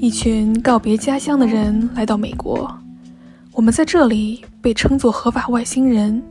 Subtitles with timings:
[0.00, 2.72] 一群告别家乡的人来到美国，
[3.52, 6.22] 我们在这里被称作合法外星人，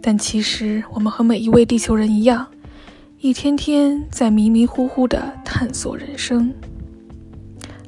[0.00, 2.46] 但其实我们和每一位地球人一样，
[3.18, 6.50] 一天天在迷迷糊糊地探索人生。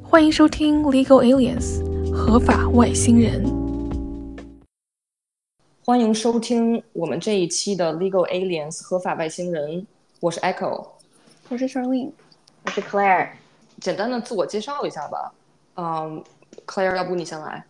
[0.03, 1.81] 欢迎收听《Legal Aliens》
[2.11, 3.43] 合法外星人。
[5.83, 9.87] 欢迎收听我们这一期的《Legal Aliens》合法外星人。
[10.19, 10.85] 我是 Echo，
[11.49, 12.11] 我是 Charlene，
[12.63, 13.29] 我是 Claire。
[13.83, 15.33] 简单的自我介绍一下吧。
[15.75, 16.23] 嗯
[16.65, 17.61] ，Claire，要不你先来。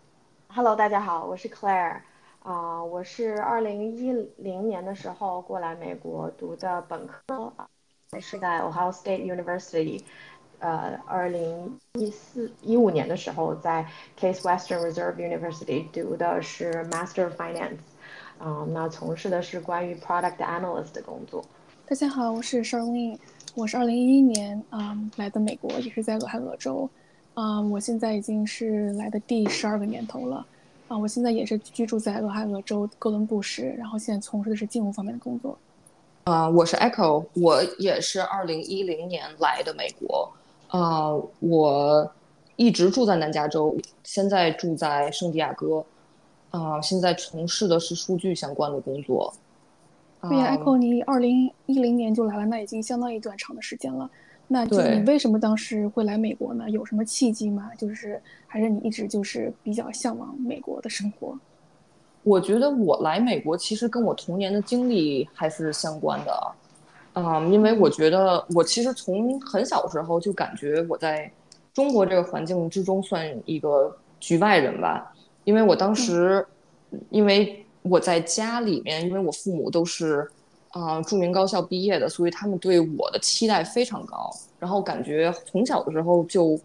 [0.48, 2.02] Hello，大家好，我是 Claire。
[2.44, 7.52] 啊，我是二零一零年的时候过来美国读的本科，
[8.22, 10.04] 是在 Ohio State University。
[10.60, 13.84] 呃，二零一四一五年的时候在
[14.20, 17.80] Case Western Reserve University 读的是 Master of Finance。
[18.38, 21.44] 啊，那从事的是关于 Product Analyst 的工作。
[21.88, 23.18] 大家好，我是 Charlene。
[23.56, 26.90] 我是二零一一年啊来的美国，也是在俄亥俄州，
[27.36, 30.44] 啊，我现在已经是来的第十二个年头了，
[30.88, 35.56] 啊，我现在也是居住在俄亥俄州哥伦布市，然后现在从事的是金融方面的工作。
[36.24, 40.32] 啊，我是 Echo，我也是二零一零年来的美国，
[40.70, 42.12] 啊，我
[42.56, 45.86] 一直住在南加州，现在住在圣地亚哥，
[46.50, 49.32] 啊，现在从事的是数据相关的工作。
[50.30, 54.10] 对呀，Echo，你二零一零年就来了，那已经相当一段长的时间了。
[54.48, 56.70] 那就你为什么当时会来美国呢？
[56.70, 57.72] 有什么契机吗？
[57.78, 61.38] 就是还是你一直就是比较向往美国的生活？
[62.24, 66.52] 我觉得我来美国其实跟我童年的经历还是相关的，
[67.16, 71.30] 嗯，因为我觉得我其实从很小时候就感觉我在
[71.74, 75.14] 中国这个环境之中算一个局外人吧，
[75.44, 76.46] 因为我当时
[77.10, 77.63] 因为。
[77.84, 80.26] 我在家里面，因为我父母都是，
[80.70, 84.32] 啊，著名高校毕业的，所以他们对我的期待非常高。
[84.58, 86.58] 然后感觉从小的时候就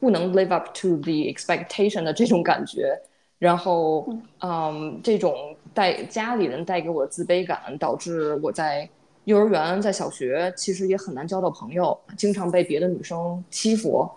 [0.00, 2.98] 不能 live up to the expectation 的这种感觉。
[3.38, 4.08] 然后，
[4.40, 8.88] 嗯，这种带家里人带给我的自卑感，导致我在
[9.24, 14.08] 幼儿园、在小学其实也很难交到朋友，经常被别的女生欺负。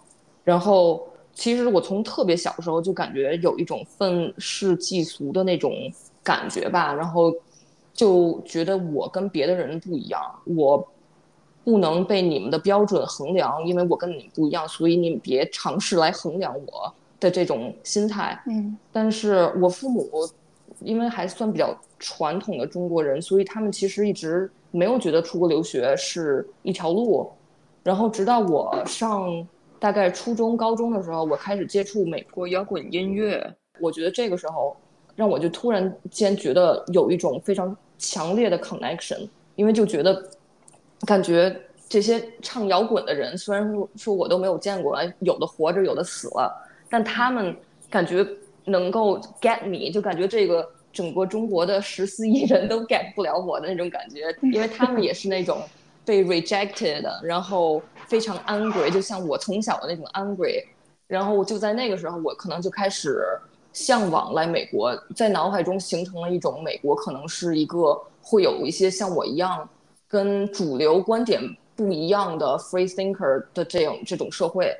[0.45, 5.73] 然后，其实我从特别小的时候就感觉有一种愤世嫉俗的那种。
[6.27, 7.33] 感觉吧，然后
[7.93, 10.85] 就觉得我跟别的人不一样，我
[11.63, 18.37] 不能被你们的标准衡量，因为我跟你们不一样，所以你们别尝试来衡量我的这种心态。
[18.47, 20.05] 嗯，但是我父母
[20.81, 27.31] 因为还算比较传统的中国人，所以他们其实一直没有觉得出国留学是一条路。
[27.83, 29.47] 然后直到我上
[29.79, 34.75] 大概初中、高中的时候，我开始接触美国摇滚音乐，我觉得这个时候。
[35.17, 40.29] 让我就突然间觉得有一种非常强烈的 connection，因为就觉得
[41.07, 46.55] 感觉这些唱摇滚的人，虽然说说我都没有见过，有的活着，有的死了，
[46.87, 47.55] 但他们
[47.89, 48.23] 感觉
[48.65, 55.59] 能够 get me，就感觉这个整个中国的十四亿人都 get 不了我的那种感觉，因为他们也是那种
[56.05, 60.63] 被 rejected，然后非常 angry，就像我从小的那种 angry，
[61.07, 63.19] 然后就在那个时候，我可能就开始。
[63.77, 69.69] 向往来美国，在脑海中形成了一种美国可能是一个会有一些像我一样
[70.07, 71.39] 跟主流观点
[71.75, 74.75] 不一样的 free thinker 的这种这种社会。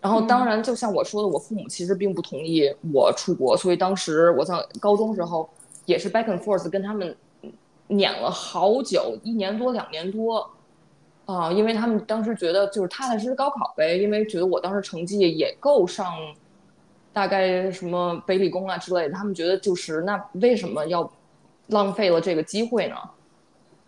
[0.00, 5.46] 然后，当然，就像我说的，我父母其实并不同意我出国，所以当时我在高中时候
[5.84, 7.14] 也是 back and forth 跟他们
[7.88, 10.48] 撵了好久，一年多两年多
[11.26, 16.14] 啊，因为他们当时觉得就是踏踏实实高考呗，因为觉得我当时成绩也够上。
[17.12, 21.10] 大概什么北理工啊之类的，他们觉得就是那为什么要
[21.66, 22.96] 浪费了这个机会呢？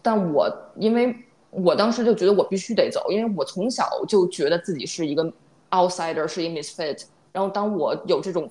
[0.02, 0.46] 但我
[0.76, 1.16] 因为
[1.50, 5.32] 我当时就觉得我必须得走，因为我从小就觉得自己是一个
[5.70, 7.04] outsider，是一个 misfit。
[7.32, 8.48] 然后当我有这种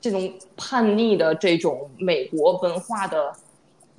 [0.00, 3.32] 这种叛逆的这种美国文化的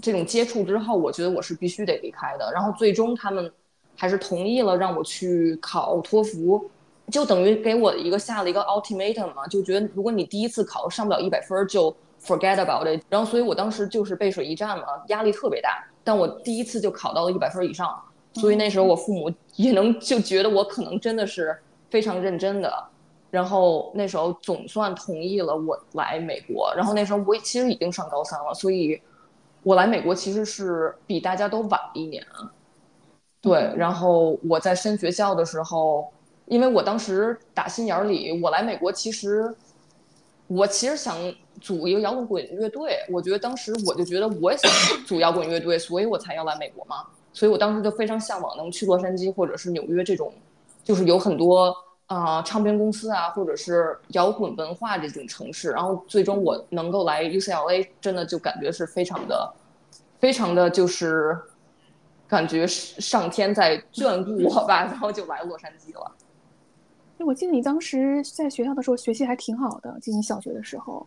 [0.01, 2.49] 这种接触之后，我觉得我是必须得离开的。
[2.53, 3.51] 然后最终他们
[3.97, 6.69] 还是同意了让我去考托福。
[7.11, 12.99] 就等于给我一个下了一个 ultimatum 嘛，就觉得如果你第一次考上不了一百分，就 forget about it。
[13.07, 15.87] 然后，所以我当时就是背水一战嘛，压力特别大。
[16.03, 17.95] 但我第一次就考到了一百分以上，
[18.33, 21.55] 所以那时候我父母也能就觉得我可能真的是
[21.91, 22.71] 非常认真的。
[23.29, 26.73] 然后那时候总算同意了我来美国。
[26.75, 28.99] 然后那时候我其实已经上高三了，所以
[29.61, 32.25] 我来美国其实是比大家都晚一年。
[33.41, 36.11] 对，然后我在升学校的时候。
[36.45, 39.53] 因为我当时打心眼儿里，我来美国其实，
[40.47, 41.15] 我其实想
[41.59, 42.99] 组一个摇滚乐队。
[43.09, 44.71] 我觉得当时我就觉得我也想
[45.05, 46.97] 组摇滚乐队，所以我才要来美国嘛。
[47.33, 50.31] 所以我当时就非常向往能去洛杉矶或者是纽约这种，
[50.83, 51.75] 就是有很多
[52.05, 59.51] 啊唱片公司啊，或者是摇滚文化这种城市，然后最终我能够来 UCLA，真的就感觉是非常的，
[60.19, 61.37] 非常的就是
[62.27, 66.11] 感觉上天在眷顾我吧，然后就来洛杉矶了。
[67.23, 71.05] 我记得你当时在学校的时候学习还挺好的，就你小学的时候，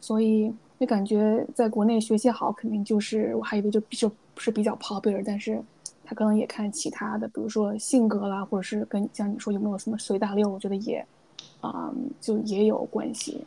[0.00, 5.62] 所以就感觉在国内学习好肯定就是我还以为就就不是比较 popular，但是
[6.04, 11.06] 他可能也看其他的，比如说性格啦，或者是跟像你说有没有什么随大溜，我觉得也
[11.60, 11.90] 啊
[12.20, 13.42] 就也有关系。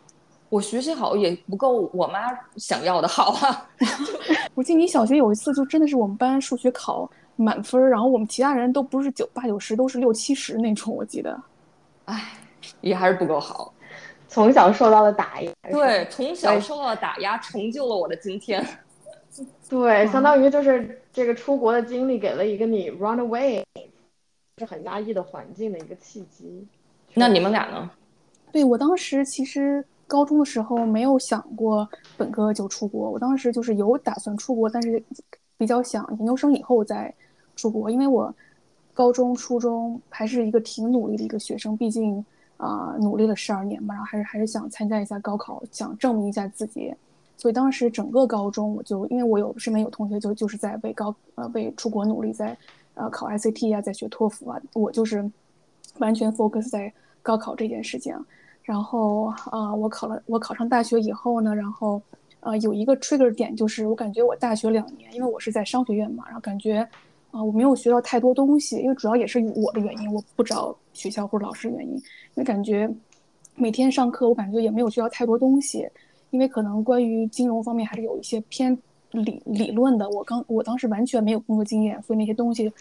[0.50, 2.20] 我学习好也不够我妈
[2.56, 3.70] 想要的好啊。
[4.56, 11.38] 我记得你小学有一次就真的是我们班数学考满分，然后我们其他人都不是九八九十，都是六七十那种，我记得。
[12.08, 12.34] 唉，
[12.80, 13.74] 也还是不够好。
[14.30, 18.66] 从小受到的打压，对，从小受到了打压，成就了我的今天。
[19.70, 23.62] 对，相当于就是这个出国的经历给了一个你 run away，
[24.58, 26.66] 是很压抑的环境的一个契机。
[27.14, 27.90] 那你们俩呢？
[28.52, 35.04] 对我当时其实高中的时候没有想过本科就出国，我当时就是有打算出国，但是
[35.58, 37.14] 比较想研究生以后再
[37.56, 38.34] 出国，因为我。
[38.98, 42.26] 高中、初中还是一个挺努力的一个学生，毕竟
[42.58, 46.92] 啊努力了十二年吧，然后还是还是想参加一下高考，想证明一下自己。
[47.38, 52.58] 所以当时整个高中，我就因为我有身边有同学就就是在为高呃为出国努力，在
[52.96, 55.24] 呃考 ICT 啊，在学托福啊，我就是
[56.00, 56.92] 完全 focus 在
[57.22, 58.18] 高考这件事情。
[58.64, 62.02] 然后啊，我考了，我考上大学以后呢，然后
[62.40, 66.88] 呃有一个 trigger 点，就是我感觉我大学两年，因为我是在商学院嘛，然后感觉。
[67.38, 72.02] 啊，我没有学到太多东西，因为主要也是我的原因，我不找学校或者老师原因，因
[72.38, 72.90] 为感觉
[73.54, 75.88] 每天上课，我感觉也没有学到太多东西，
[76.32, 78.76] 因为可能关于金融方面还是有一些偏
[79.12, 82.74] 理理论的，我刚我当时完全没有工作经验，所以那些东西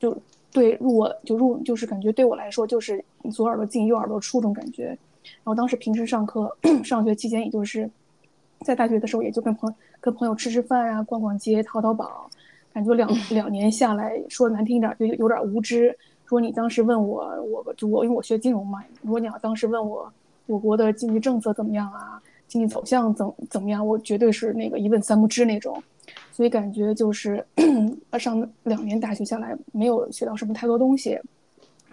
[0.00, 0.16] 就
[0.50, 6.52] 对入我就入就是感觉对我来说就是左耳朵进右耳朵出这种感觉，然后当时平时上课
[6.82, 7.88] 上学期间，也就是
[8.64, 12.28] 在大学的时候，也就跟朋跟朋友吃吃饭啊，逛逛街，淘淘宝。
[12.72, 15.96] 感觉两两年下来说难听一点，就有点无知。
[16.24, 20.10] 说你当时问我，我就我因为我学金融嘛，如果你要当时问我
[20.46, 25.82] 我国的经济政策怎么样啊，经济走向怎怎么样，我绝对是那个一问三不知那种。
[26.30, 27.44] 所以感觉就是
[28.18, 31.10] 上两年大学下来没有学到什么太多东西，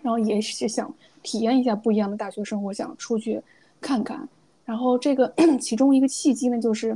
[0.01, 0.89] 然后也是想
[1.21, 3.41] 体验一下不一样的大学生活，想出去
[3.81, 4.25] 看看。
[4.63, 6.95] 然后这个 其中一个契机呢，就是。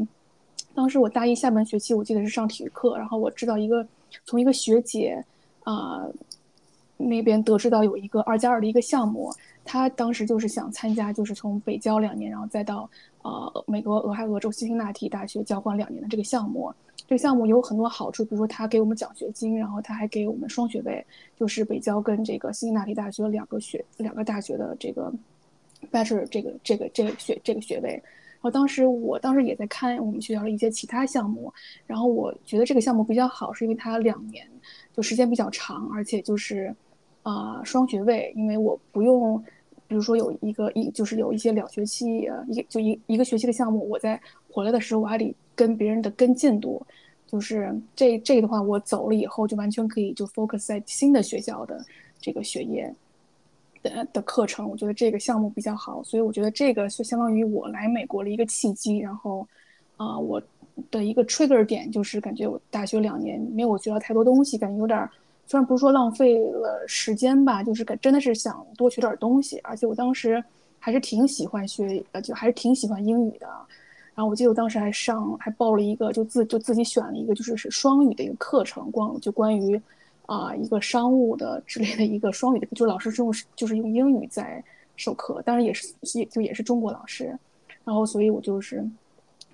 [0.76, 3.86] 当时我大一下半学期，我记得是上体育课，然后我知道一个
[4.26, 5.24] 从一个学姐
[5.64, 6.06] 啊
[6.98, 9.32] 那边得知到有一个二加二的一个项目，
[9.64, 12.90] 她当时就是想参加，就是从北交两年，然后再到
[13.22, 16.74] 呃美国俄亥俄州辛辛那提大学交换两年的这个项目。
[17.06, 21.06] 这个项目有很多好处，比如说他给我们奖学金，然后他还给我们双学位，
[21.38, 25.14] 就是北交跟这个辛辛那提大学两个学两个大学的这个
[25.92, 28.02] bachelor 这个这个这个学这个学位。
[28.44, 31.52] 然后当时我当时也在看我们学校的一些其他项目，
[31.88, 34.46] 然后我觉得这个项目比较好，是因为它两年
[34.94, 36.76] 就时间比较长，而且就是
[37.22, 39.42] 啊双学位，因为我不用，
[39.88, 44.20] 比如说有一个一就是有一些两学期一就一一个学期的项目，我在
[44.52, 46.86] 回来的时候我还得跟别人的跟进度，
[47.26, 51.82] 就是这这的话我走了以后就完全可以就 focus 在新的学校的
[52.20, 52.94] 这个学业。
[53.84, 58.98] 的的课程，我觉得这个项目比较好，所以我觉得这个是相当于我来美国的一个契机。
[58.98, 59.48] 然后，
[59.98, 60.42] 啊，我
[60.90, 65.08] 的一个 trigger 点就是感觉我大学两年没有学到太多东西，感觉有点
[65.46, 69.60] 虽然不是说浪费了时间吧，就是感真的是想多学点东西。
[69.60, 70.44] 而且我当时
[70.80, 73.48] 还是挺喜欢学，呃，就还是挺喜欢英语的。
[74.16, 79.80] 然后我记得我当时还上还报了一个，就自就自己选了一个，就是是双语的一个课程，光就关于。
[80.26, 84.64] 啊，一个商务的之类的一个双语的，就老师是用就是用英语在
[84.96, 87.38] 授课，当然也是也就也是中国老师，
[87.84, 88.84] 然后所以我就是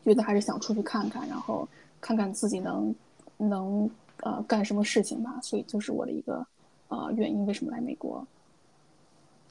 [0.04, 1.68] 觉得还是想出去看看，然后
[2.00, 2.94] 看看自己能
[3.38, 3.90] 能
[4.22, 6.46] 呃干什么事情吧，所以就是我的一个
[6.90, 8.26] 呃原因，为什么来美国？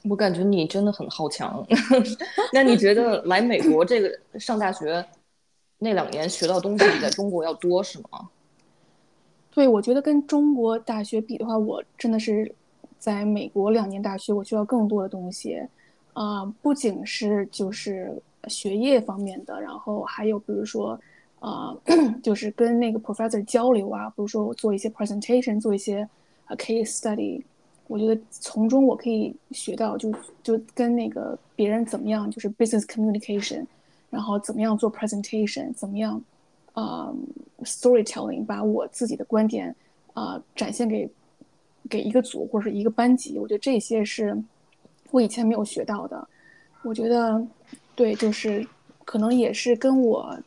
[0.04, 1.66] 我感觉你真的很好强，
[2.54, 5.04] 那你觉得来美国这个上大学
[5.78, 8.30] 那两年学到东西比在中国要多是吗？
[9.58, 12.54] 对，我觉得跟中国大学比的话，我真的是
[12.96, 15.60] 在美国两年大学，我学到更多的东西，
[16.12, 20.96] 啊，不仅是就是学业方面的，然后还有比如说，
[21.40, 21.76] 啊，
[22.22, 26.08] 就是跟那个 professor 交流啊，比如说我做一些 presentation，做一些
[26.50, 27.42] case study，
[27.88, 33.66] 我觉得从中我可以学到，就就跟那个别人怎么样，就是 business communication，
[34.08, 36.22] 然后怎么样做 presentation，怎么样。
[36.78, 37.12] 啊
[37.64, 39.74] ，storytelling，把我自己的观点
[40.12, 41.10] 啊展现给
[41.90, 44.40] 给一个组或者一个班级，我觉得这些是
[45.10, 46.28] 我以前没有学到的。
[46.84, 47.44] 我觉得，
[47.96, 48.64] 对，就是
[49.04, 50.38] 可能也是跟我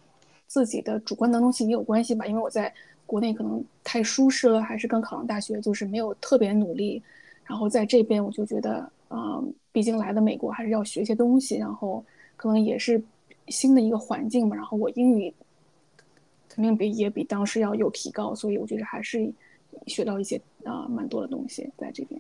[0.48, 2.26] 自己的主观能动性也有关系吧。
[2.26, 2.74] 因为我在
[3.06, 7.04] 国内可能太舒适了，还是刚考上大学，就是没有特别努力。
[7.44, 12.02] 然后在这边，我就觉得，嗯，毕竟来的美国还是要学一些东西，然后
[12.38, 13.04] 可能也是
[13.50, 14.56] 新的一个环境嘛。
[14.56, 15.34] 然后我英语
[16.54, 19.32] 肯定比也比当时要有提高，所以我觉得还是
[19.88, 22.20] 学到一些啊蛮多的东西在这边。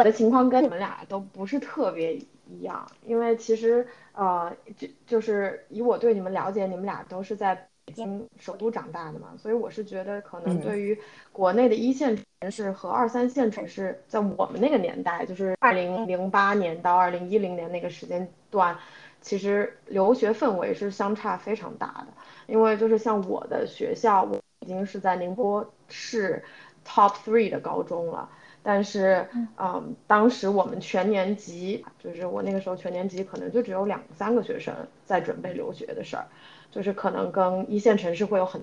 [0.00, 2.16] 我的情况跟你们俩都不是特别
[2.48, 7.54] 一样，因为其实呃，就就是以我对你们了解，你们俩都是在
[7.84, 10.98] 北京首都长大的嘛，所以我是觉得可能对于
[11.32, 18.74] 国内的一线城市和二三线城市，在我们那个年代，就是二零零八年到二零一零年那个时间段，
[19.20, 22.06] 其实留学氛围是相差非常大的。
[22.50, 26.42] 因为就是像我的学校，我已经是在宁波市
[26.84, 28.28] top three 的高中了。
[28.62, 29.26] 但是，
[29.56, 34.74] 嗯，当时我们全年级，就是我那个时候全年级可能就只有两三个学生
[35.06, 36.26] 在准备留学的事儿，
[36.70, 38.60] 就是可能跟一线城市会有很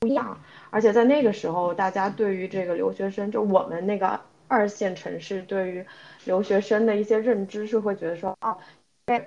[0.00, 0.40] 不一样。
[0.70, 5.84] 而且在那个时候，大家对于这个留学生，就我们那个二线城市对于
[6.24, 8.56] 留学生的一些认知是会觉得说，哦，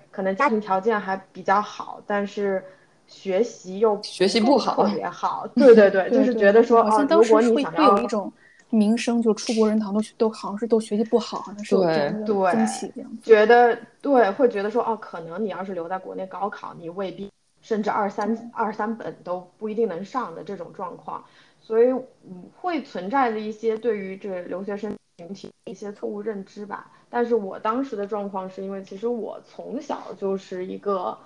[0.09, 2.63] 可能家庭条件还比较好，但是
[3.11, 8.31] 学习又学习不好也好， 对对对，就是觉得说，啊，如果你想要有一种。
[8.73, 12.89] 名声就出国人堂都都好像是都学习不好，好像是有这样的风气。
[13.21, 17.29] 觉得对，会觉得说哦，可能你要是留在国内高考，你未必
[17.61, 21.21] 甚至二三二三本都不一定能上的这种状况，
[21.59, 21.87] 所以
[22.23, 26.89] 嗯会存在的一些对于这留学生群体一些错误认知吧。
[27.09, 31.17] 但是我当时的状况是因为其实我从小就是一个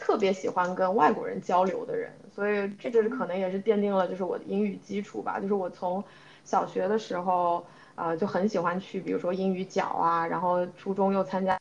[0.00, 6.02] 特别喜欢跟外国人交流的人，所以这就是可能也是奠定了就是我的英语基础吧，就是我从。
[6.42, 7.64] 小学的时候，
[7.94, 11.60] 呃，就很喜欢去，比如说英语角啊，然后初中又参加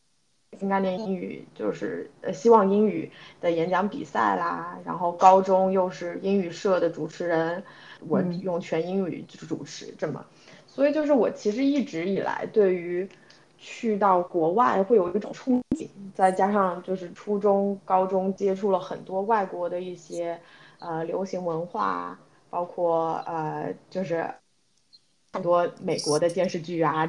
[0.58, 7.62] 新概念英语，就是呃希望英语的演讲比赛啦，然后高中又是英语社的主持人，
[8.08, 10.25] 我用全英语主持这么，
[10.65, 13.08] 所以就是我其实一直以来对于
[13.60, 20.39] 去到国外会有一种憧憬，再加上就是初中、高中接触了很多外国的一些
[20.80, 22.18] 呃流行文化，
[22.50, 24.28] 包括呃就是。
[25.32, 27.06] 很多美国的电视剧啊、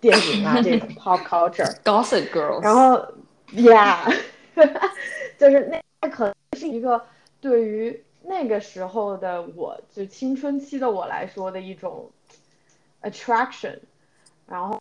[0.00, 3.00] 电影啊，这种 pop culture，Gossip Girls，然后
[3.52, 4.12] ，Yeah，
[5.38, 7.00] 就是那可能是一个
[7.40, 12.10] 对于那个时候的我，就青春期的我来说的一种
[13.02, 13.78] attraction，
[14.48, 14.80] 然后。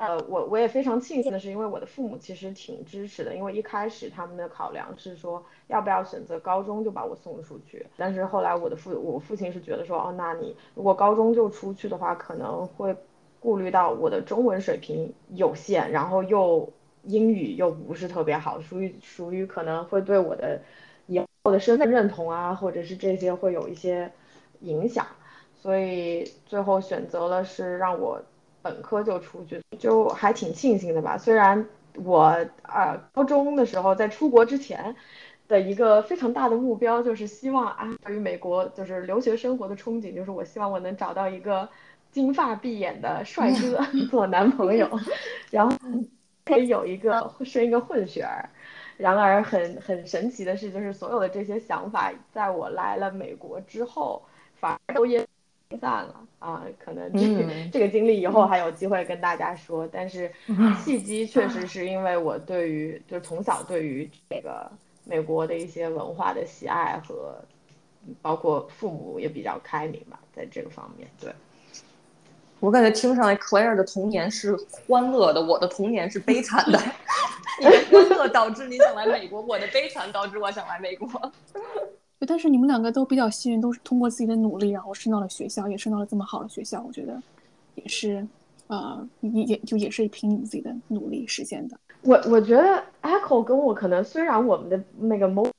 [0.00, 12.96] 呃，我我也非常庆幸的是，因为我的父母其实挺支持的，因为一开始他们的考量是说要不要选择高中就把我送出去，但是后来我的父我父亲是觉得说，哦，那你如果高中就出去的话，可能会
[13.40, 20.62] 顾虑到我的中文水平有限，然后又英语又不是特别好，属于属于可能会对我的
[21.08, 24.10] 以后的身份认同啊，或者是这些会有一些
[24.60, 25.06] 影响，
[25.54, 28.22] 所以最后选择了是让我。
[28.62, 31.16] 本科就出去，就还挺庆幸的吧。
[31.18, 31.66] 虽然
[32.04, 34.94] 我啊高中的时候在出国之前
[35.48, 41.68] 的一个非常大的目标就是希望啊，对于美国就是留学生活的憧憬，就是我希望我能找到一个
[42.12, 44.88] 金发碧眼的帅哥 做男朋友，
[45.50, 45.76] 然后
[46.44, 48.48] 可以有一个生一个混血儿。
[48.96, 54.22] 然而很很神奇的是，就是所有的这些想法，在我来了美国之后，
[54.54, 55.26] 反而都也。
[55.78, 59.88] 散了啊，可能这个这个经历以后还有机会跟大家说。
[59.92, 60.30] 但是
[60.84, 64.70] 契机确实是因为我对于就是从小对于这个
[65.04, 67.40] 美国的一些文化的喜爱和
[68.20, 71.08] 包括父母也比较开明吧，在这个方面。
[71.20, 71.32] 对，
[72.58, 76.80] 我感觉听上来 Claire 的童年是欢乐的，我的童年是悲惨的。
[77.60, 81.08] 你的欢乐导致你想来美国，我的悲惨导致我想来美国。
[82.26, 86.82] 但是你们两个都比较幸运，都是通过自己的努力，然后升到了学校，也升到了这么好的学校。
[86.86, 87.20] 我觉得
[87.74, 88.26] 也是，
[88.66, 91.78] 呃，也也就也是凭你们自己的努力实现的。
[92.02, 95.50] 我我觉得 Echo 跟我可能虽然我们的那个 mo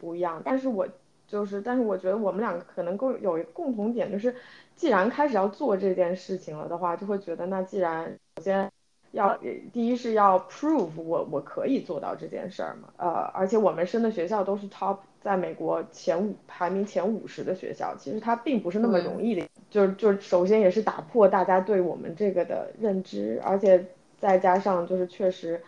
[0.00, 0.86] 不一样，但是我
[1.26, 4.34] 就是，但是我觉得我们两个可能共有一个共同点，就是
[4.76, 8.04] 既然开始要做这件事情了的话，就会觉得那既然
[8.36, 8.70] 首先
[9.12, 9.38] 要
[9.72, 14.98] 第一是要 prove 我我可以做到这件事儿嘛，呃，而且我们升的学校都是 top。
[15.22, 19.44] 在美国前五排名前五十的学校，其实它并不是那么容易的。
[19.68, 23.84] 就是就是首先也是打破大家对我们这个的认知，而且
[24.20, 25.60] 再加上就是确实，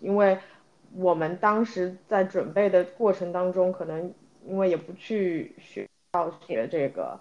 [0.00, 0.36] 因为
[0.96, 4.12] 我们当时在准备的过程当中，可能
[4.46, 7.18] 因为也不去学校学这个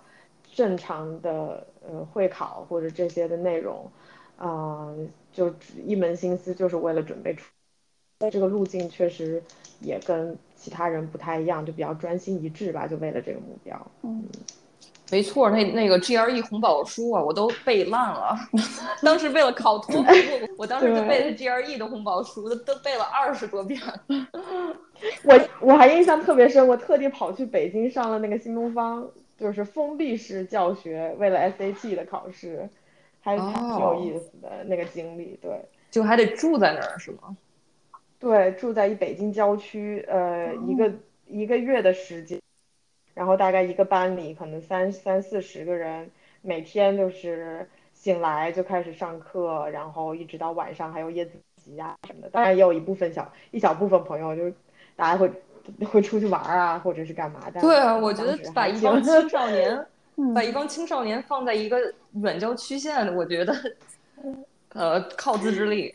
[0.52, 3.90] 正常的呃会考或者这些的内容，
[4.38, 5.54] 嗯，就
[5.86, 7.46] 一门心思就是为了准备出。
[8.32, 9.44] 这个路径确实
[9.82, 13.92] 也跟其他人不太一样，就比较专心一致吧，就为了这个目标。
[14.02, 14.26] 嗯。
[15.12, 18.36] 没错，那那个 GRE 红宝书啊，我都背烂了。
[19.04, 20.10] 当时为了考托福，
[20.58, 23.80] 我当时就背的 GRE 的红宝书，都都背了二十多遍。
[25.24, 32.68] 我我还印象特别深，我特地跑去北京上了那个新东方，就是封闭式教学，为了 SAT 的考试，
[33.26, 35.38] 还挺有意思的那个经历。
[35.42, 37.36] 对，就还得住在那儿是吗？
[38.20, 40.94] 对，住在一北京郊区，呃，一个
[41.28, 42.40] 一个月的时间。
[43.14, 51.32] 然后大概一个班里可能三三四十个人，每天就是醒来就开始上课，然后一直到晚上还有夜自
[51.64, 52.30] 习啊什么的。
[52.30, 54.54] 当然也有一部分小一小部分朋友就是
[54.98, 55.32] 大家会
[55.86, 57.62] 会出去玩啊，或者是干嘛的。
[57.62, 59.86] 对啊，我觉得把一帮青少年，
[60.34, 63.54] 把一帮青少年放在一个远郊区县，我觉得，
[64.70, 65.94] 呃，靠自制力。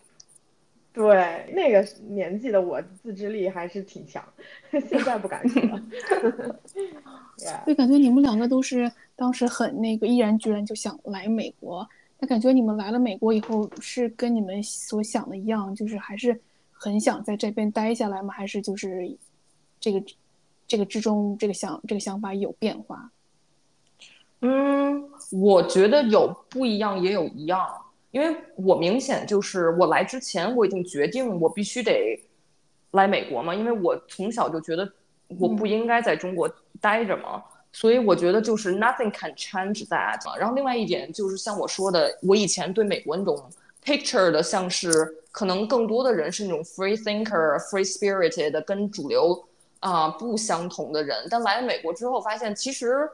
[0.93, 4.23] 对，那个年纪的我自制力还是挺强，
[4.71, 5.63] 现在不敢说。
[7.65, 11.89] 就，感觉你们两个都是当时很那个毅然决然就想来美国。
[12.19, 16.39] 那感觉你们来了美国以后，是跟你们所想的一样，就是还是
[16.73, 18.35] 很想在这边待下来吗？
[18.35, 19.17] 还是就是
[19.79, 20.03] 这个
[20.67, 23.11] 这个之中这个想这个想法有变化？
[24.43, 27.61] 嗯，我觉得有不一样，也有一样。
[28.11, 32.19] 因为我明显就是我来之前我已经决定我必须得
[32.91, 34.91] 来美国嘛，因为我从小就觉得
[35.39, 37.41] 我不应该在中国待着嘛，
[37.73, 40.21] 所以我觉得就是 nothing can change that。
[40.39, 43.41] 然后另外一点就是像我说的，我以前对美国那种
[43.85, 44.91] picture 的像是
[45.31, 49.41] 可能更多的人是那种 free thinker、free spirited 跟主流
[49.79, 53.09] 啊不相同的人，但来了美国之后发现，其实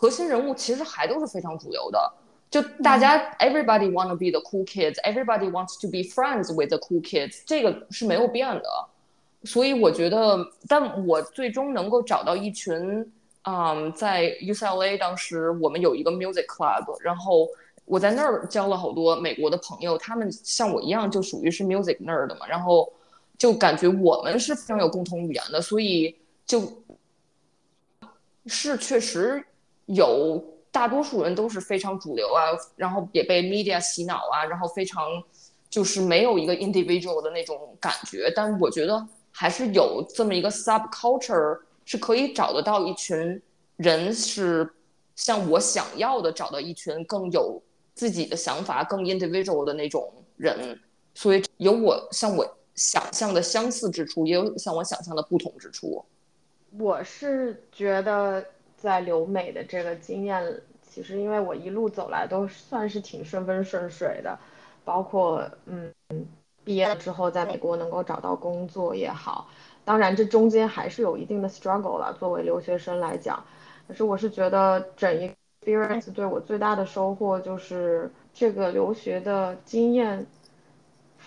[0.00, 2.12] 核心人物其实还都是非常主流的。
[2.48, 8.88] 就大家，everybody want to be the cool kids，everybody wants to be friends with the cool kids，这个是没有变的。
[9.42, 12.72] 所以我觉得，但我最终能够找到一群，
[13.42, 17.48] 嗯，在 UCLA 当时我们有一个 music club，然后
[17.84, 22.92] 我在那儿交了好多美国的朋友，他们像我一样就属于是 music nerd 嘛，然后
[23.36, 26.62] 就感觉我们是非常有共同语言的，所以就
[28.46, 29.44] 是确实
[29.88, 30.42] 有。
[30.70, 32.44] 大多数人都是非常主流啊，
[32.76, 35.02] 然后也被 media 洗脑啊，然后非常
[35.70, 38.30] 就是没有一个 individual 的那种感觉。
[38.36, 43.40] 但我觉得还是有这么一个 subculture 是可以找得到一群
[43.76, 44.70] 人是
[45.16, 47.60] 像我想要的，找到一群更有
[47.94, 50.78] 自己的想法、更 individual 的那种人。
[51.14, 56.04] 所以有我像我想象的相似之处，也有像我想象的不同之处。
[56.78, 58.44] 我是觉得
[58.78, 60.62] 在留美的这个经验。
[60.90, 64.36] 其实，因为我一路走来都算是挺顺风顺水的，
[64.86, 65.92] 包括嗯，
[66.64, 69.48] 毕业了之后在美国能够找到工作也好，
[69.84, 72.16] 当然这中间还是有一定的 struggle 了。
[72.18, 73.44] 作为留学生来讲，
[73.86, 75.30] 可是我是觉得整一
[75.62, 80.26] experience 对我最大的收获就是这个留学的经验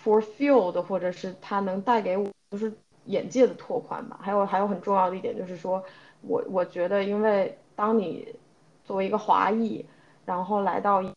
[0.03, 2.73] fulfilled，或者是它能带给我就是
[3.05, 4.19] 眼界的拓宽吧。
[4.21, 5.81] 还有还有很重要的一点就是说，
[6.21, 8.35] 我我觉得因为当你
[8.85, 9.85] 作为一个华裔，
[10.25, 11.13] 然后来到天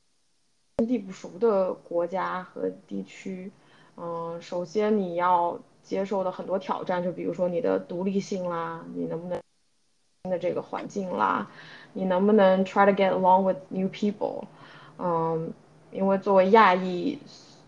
[0.88, 3.50] 地不熟的国家和地区，
[3.96, 9.40] 嗯，首先你要接受的很多挑战，就比如说你的独立性啦，你能不能
[10.30, 11.50] 的这个环境啦，
[11.92, 14.44] 你能不能 try to get along with new people，
[14.98, 15.52] 嗯，
[15.92, 17.18] 因为作为亚裔，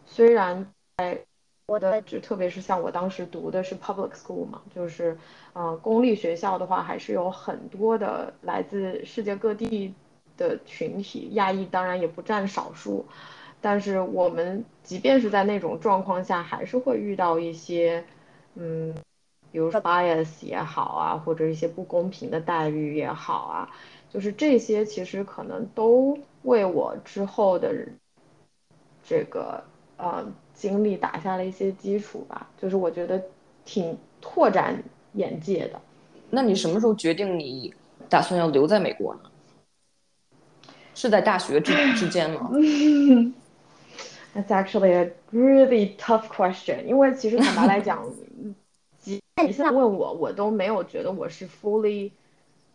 [0.07, 1.20] 虽然在
[1.66, 5.18] 我的就特别是像我当时读的是 public school 嘛，就是，
[5.52, 9.92] 呃，公立学校的话，还是有很多的来自世界各地
[10.37, 13.05] 的群体，亚裔当然也不占少数，
[13.61, 18.05] 但是我们即便是在那种状况下，还是会遇到一些，
[18.55, 18.94] 嗯，
[19.50, 23.70] 比如说 bias 也好啊，或者一些不公平的待遇也好啊，
[24.09, 27.74] 就是这些其实可能都为我之后的
[29.02, 29.64] 这个，
[29.96, 30.26] 呃。
[30.59, 33.22] 经历打下了一些基础吧，就是我觉得
[33.66, 34.82] 挺拓展
[35.12, 35.78] 眼界的。
[36.30, 37.74] 那你什么时候决定你
[38.09, 39.20] 打算要留在美国呢？
[40.94, 42.50] 是在大学之之间吗？
[44.35, 46.87] That's actually a really tough question。
[46.87, 48.02] 因为其实坦白来讲，
[49.04, 52.12] 你你现在问我，我都没有觉得我是 fully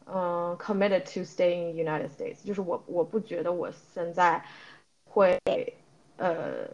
[0.05, 2.45] 嗯 committed to staying in United States。
[2.45, 4.45] 就是我我不觉得我现在
[5.05, 5.35] 会
[6.17, 6.69] 呃。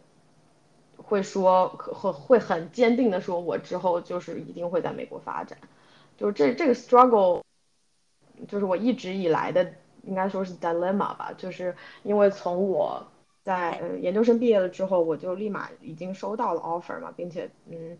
[1.08, 5.58] 会说会会很坚定的说，我之后就是一定会在美国发展，
[6.18, 7.42] 就是这这个 struggle，
[8.46, 13.06] 就是我一直以来的应该说是 dilemma 吧，就是因为从我
[13.42, 17.96] 在研究生毕业了之后，我就立马已经收到了 offer 嘛，并且嗯，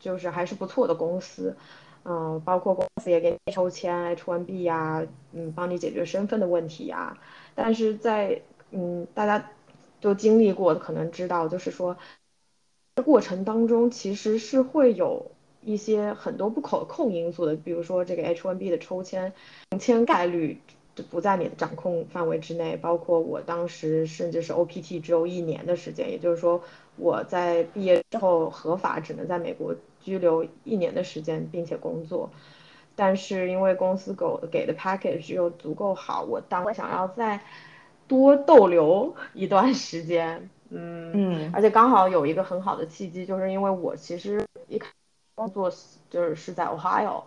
[0.00, 1.56] 就是还是不错的公司，
[2.04, 7.16] 嗯，包括公司也给你抽签 H1B 呀，嗯，帮你解决身份的问题呀。
[7.54, 9.50] 但是在嗯大家
[10.00, 11.96] 都经历过，可能知道，就是说
[13.02, 15.30] 过程当中其实是会有
[15.62, 19.32] 一些很多不可控因素的，比如说这个 H1B 的抽签
[19.70, 20.58] 抽签概率。
[20.94, 26.62] 就不在你的掌控范围之内，包括我当时甚至是 OPT 只有一年的时间，也就是说
[26.96, 32.28] 我在毕业之后合法只能在美国居留一年的时间，并且工作。
[32.94, 37.40] 但是因为公司给给的 package 又足够好，我当我想要再
[38.06, 44.88] 多逗留一段时间，嗯嗯，而且刚好有一个很好的契机，就是因为我其实一开
[45.34, 45.70] 工作
[46.10, 47.22] 就是是在 Ohio。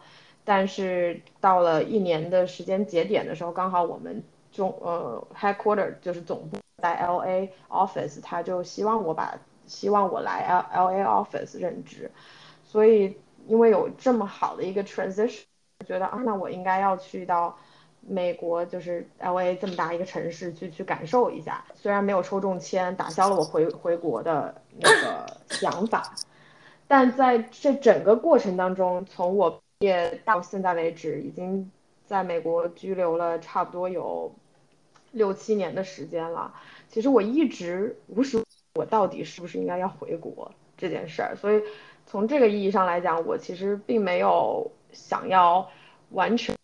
[0.48, 12.12] 但是到了一年的时间节点的时候，刚好我们中呃 headquarter 就是总部在 L A office，他就希望我把希望我来 L L A office 任职，
[12.64, 15.42] 所以因为有这么好的一个 transition，
[15.88, 17.58] 觉得啊那我应该要去到
[18.08, 26.14] 美国，就是 L A 这么大一个城市去去感受一下，虽然没有抽中签，打消了我回回国的那个想法，
[26.88, 31.72] 但在这整个过程当中，从我毕业到现在为止，已经
[32.06, 34.32] 在美国居留了差不多有
[35.12, 36.54] 六七年的时间了。
[36.88, 38.44] 其实我一直无时
[38.76, 41.36] 我到底是不是应该要回国这件事儿。
[41.36, 41.62] 所以
[42.06, 45.68] 从这个意义上来讲，我其实并没有想要
[46.12, 46.56] 完全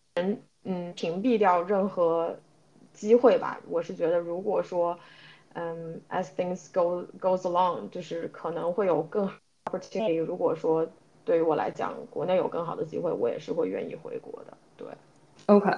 [0.64, 2.36] 嗯屏蔽掉任何
[2.92, 3.60] 机会吧。
[3.68, 4.98] 我是觉得，如果说
[5.54, 9.28] 嗯，as things go goes along，就是可能会有更
[9.64, 10.18] opportunity。
[10.22, 10.86] 如果说
[11.24, 14.56] 对于我来讲，国内有更好的机会，我也是会愿意回国的。
[14.76, 14.86] 对
[15.46, 15.70] ，OK，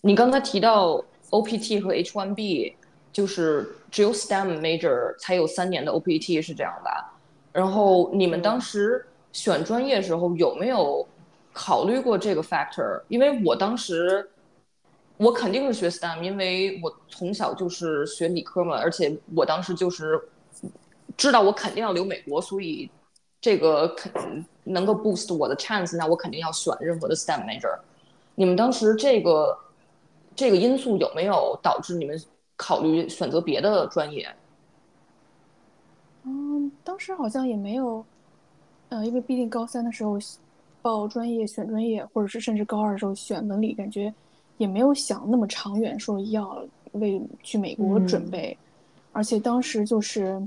[0.00, 2.74] 你刚才提到 OPT 和 H1B，
[3.12, 7.12] 就是只有 STEM major 才有三年的 OPT 是这样吧？
[7.52, 11.06] 然后你们当时选专业时候有没有
[11.52, 13.02] 考虑过这个 factor？
[13.08, 14.28] 因为我当时
[15.16, 20.20] 我肯定是学 STEM，因为我从小就是学理科嘛，而且我当时就是
[21.16, 22.90] 知道我肯定要留美国，所以。
[23.42, 27.74] 这个肯能够 boost 我的 chance，那我肯定要选任何的 STEM major。
[28.34, 29.58] 你们当时这个
[30.36, 32.22] 这个因素有没有导致你们
[32.58, 34.28] 考虑选择别的专业？
[36.24, 38.04] 嗯，当时好像也没有，
[38.90, 40.18] 呃，因为毕竟高三的时候
[40.82, 44.12] 报专业、选专业，或者是甚至高二的时候选文理，感觉
[44.58, 48.56] 也没有想那么长远，说要为去美国准备。
[49.12, 50.40] 而且当时就是，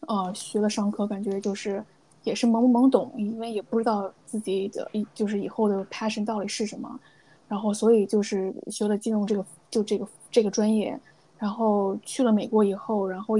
[0.00, 1.84] 呃，学了商科，感觉就是。
[2.24, 7.00] 也是懵懵懂，因为也不知道自己的一就是以后的 passion 到底是什么，
[7.48, 10.96] 然后所以就是学了金融这个就这个这个专业，
[11.36, 13.34] 然后去了美国以后，然后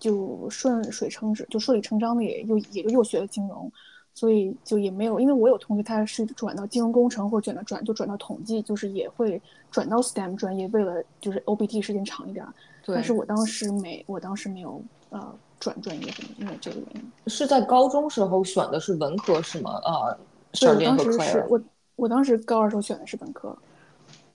[0.00, 3.70] 就顺水成直就顺理成章的也又也就又学了金融，
[4.14, 12.46] 所以就也没有，因为我有同学他是转到金融工程或者转到转就转到统计，就是也会转到 STEM 专业，为了就是 OBT 时间长一点，
[12.86, 15.34] 但是我当时没我当时没有呃。
[15.60, 17.12] 转专业，因为这个原因。
[17.26, 19.80] 是在高中时候选的是文科是吗？
[19.82, 20.14] 啊，
[20.60, 21.58] 我当时是我
[21.96, 23.56] 我当时高二时候选的是本科。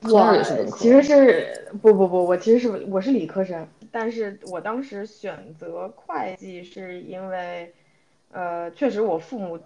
[0.06, 0.42] 我
[0.78, 7.72] 其实是不不不，我其实是我是理科生，但是我当时选择会计是因为，
[8.32, 9.60] 呃，确实我父母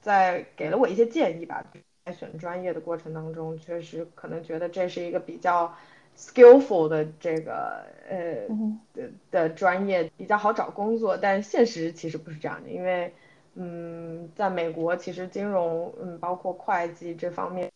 [0.00, 1.64] 在给了我一些建议吧，
[2.04, 5.74] 在选专业的过程当中，确实可能觉得这是一个比较。
[6.20, 8.48] skillful 的这个呃
[8.92, 13.14] 的的专业比较好找工作，但现实其实不是这样的，因为
[13.54, 17.70] 嗯，在美国其实金融嗯包括会计这方面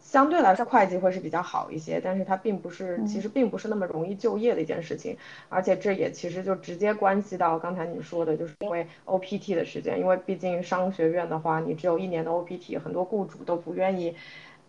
[0.00, 5.16] 相对来说会计会是比较好一些，但是它并不是其实并不是那么容易就业的一件事情，
[5.48, 14.16] 而且这也其实就直接关系到刚才你说的，就是因为 OPT 的时间，因为毕竟商学院的话，你只有一年的 OPT，很多雇主都不愿意。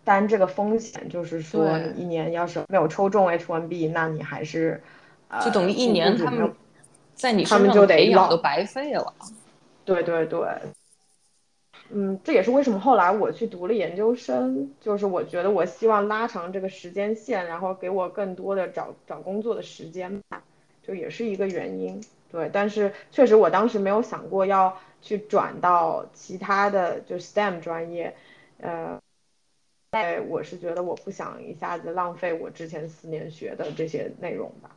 [0.04, 4.82] 担这个风险，就是说你一年要是没有抽中 H1B，那你还是，
[5.28, 6.52] 呃就等于一年他们
[7.14, 9.14] 在你身上培养都白费了。
[9.84, 10.40] 对对对，
[11.94, 20.42] 嗯，这也是为什么后来我去读了研究生，就是我觉得我希望拉长这个时间线，然后给我更多的找找工作的时间吧，
[20.82, 22.02] 就也是一个原因。
[22.30, 28.14] 对，但是确实我当时没有想过要去转到其他的就 STEM 专业，
[28.58, 28.98] 呃。
[29.90, 34.70] 哎，我是觉得我不想一下子浪费我之前四年学的这些内容吧。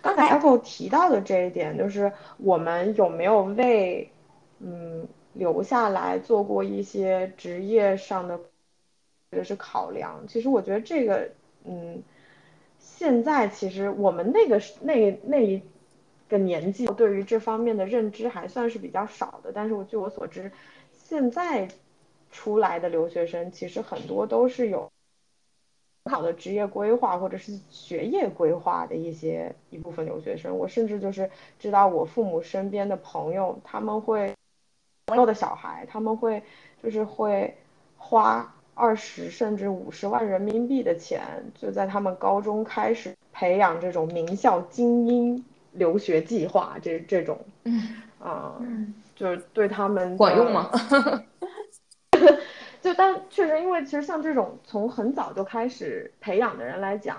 [0.00, 4.08] 刚才 Echo 提到的这一点，就是我们有没有为
[4.60, 10.26] 嗯留下来做过一些职业上的或者是考量？
[10.28, 11.30] 其实我觉得这个
[11.64, 12.02] 嗯，
[12.78, 15.62] 现在其实我们那个那那一
[16.28, 19.52] 个年纪，对于这方面的认知还算是比较少的。
[19.52, 20.50] 但是我据我所知，
[20.92, 21.68] 现在
[22.30, 24.90] 出来的留学生其实很多都是有
[26.10, 30.56] 好的职业规划或者是学业规划的一些一部分留学生。
[30.56, 34.34] 我甚至就是知道我父母身边的朋友，他们会
[35.12, 36.42] 朋友的小孩，他们会
[36.82, 37.54] 就是会
[37.98, 38.54] 花。
[38.74, 41.20] 二十甚至五十万人民币的钱，
[41.54, 47.38] 就在他们高中开始培养这种名校精英留学计划，这这种，
[48.18, 48.56] 啊，
[49.14, 50.70] 就是对他们管用吗？
[52.80, 57.18] 就但确实，因为其实像这种从很早就开始培养的人来讲，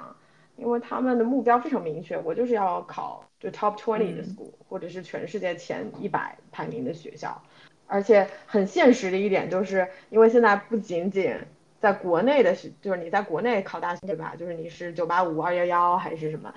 [0.57, 7.39] 因为他们的目标非常明确，我就是要考就 top twenty 的 school，或者是全世界前一百排名的学校。
[7.87, 11.35] 而且很现实的一点就是，因为现在不仅仅
[11.79, 14.33] 在国内的是，就是你在国内考大学对吧？
[14.39, 16.51] 就是你是九八五、二幺幺还是什么？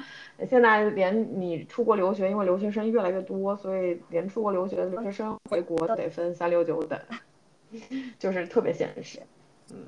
[0.49, 6.99] 现在连你出国留学，因为留学生越来越多，所以连出国留学的留学生回国都得分三六九等，
[8.19, 9.19] 就是特别现实。
[9.73, 9.79] 嗯，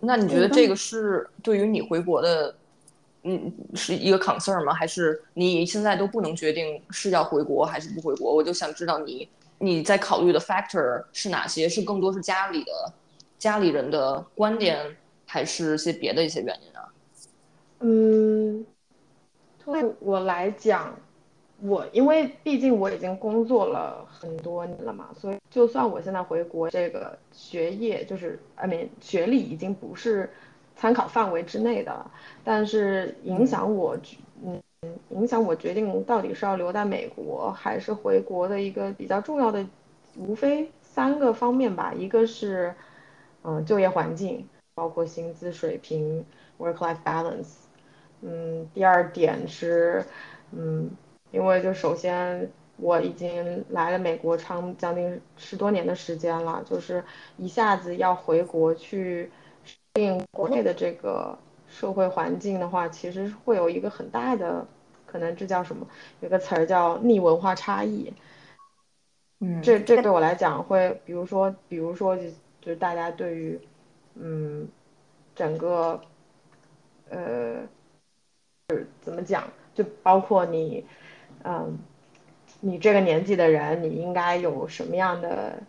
[0.00, 2.56] 那你觉得这个是对于你回国的，
[3.24, 4.72] 嗯，是一个 concern 吗？
[4.72, 8.34] 还是你现在都不能决定是要回国还是不回国？
[8.34, 9.28] 我就想知道你。
[9.58, 11.68] 你在考虑的 factor 是哪些？
[11.68, 12.72] 是更多是家里的
[13.38, 16.88] 家里人的观点，还是些别的一些原因啊？
[17.80, 18.64] 嗯，
[19.64, 20.94] 对我来讲，
[21.60, 30.32] 我因为毕竟我已经工作了很多年了嘛，所以就算我现在回国，这个学业就是 I mean 学历已经不是
[30.76, 32.10] 参考范围之内的了，
[32.44, 33.96] 但是影响我，
[35.10, 39.66] 影响我决定到底是要留在美国还是回国的一个比较重要的，
[40.16, 41.92] 无非三个方面吧。
[41.92, 42.72] 一个是，
[43.42, 46.24] 嗯，就业环境，包括薪资水平
[46.58, 47.54] ，work-life balance。
[48.20, 50.04] 嗯，第二点是，
[50.52, 50.88] 嗯，
[51.32, 57.02] 因为就首先我已经来了美国长将近十多年的时间了，就是
[57.36, 59.28] 一下子要回国去
[59.64, 61.36] 适应国内的这个。
[61.68, 64.66] 社会环境的话，其实会有一个很大的，
[65.06, 65.86] 可能这叫什么？
[66.20, 68.12] 有个词儿叫逆文化差异。
[69.40, 72.22] 嗯，这这对我来讲会，比如说，比如说，就
[72.60, 73.60] 就是大家对于，
[74.14, 74.68] 嗯，
[75.36, 76.00] 整个，
[77.10, 77.60] 呃，
[79.00, 79.44] 怎么讲？
[79.74, 80.84] 就包括你，
[81.44, 81.78] 嗯，
[82.60, 85.62] 你这个年纪的人，你应该有什么样的，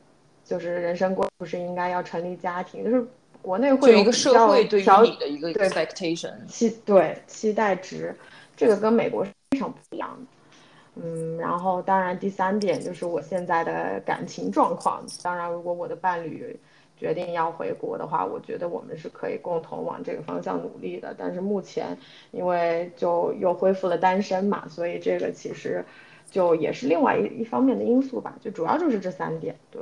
[0.44, 3.06] 就是人生观，不是应该要成立家庭，就是。
[3.42, 8.14] 国内会有一个社会对于你的一个 expectation 期对期待值，
[8.56, 11.02] 这个跟美国是非常不一样的。
[11.02, 15.02] 嗯，然后当然第三点就是我现在的感情状况。
[15.24, 16.60] 当然，如果我的伴侣
[16.98, 21.16] 决定要回国的话，我觉得我们是可以共同往这个方向努力的。
[21.18, 21.98] 但是目前
[22.32, 25.86] 因为就又恢复了单身嘛，所以这个其实
[26.30, 28.36] 就也是另外一一方面的因素吧。
[28.42, 29.82] 就主要就是这三点，对。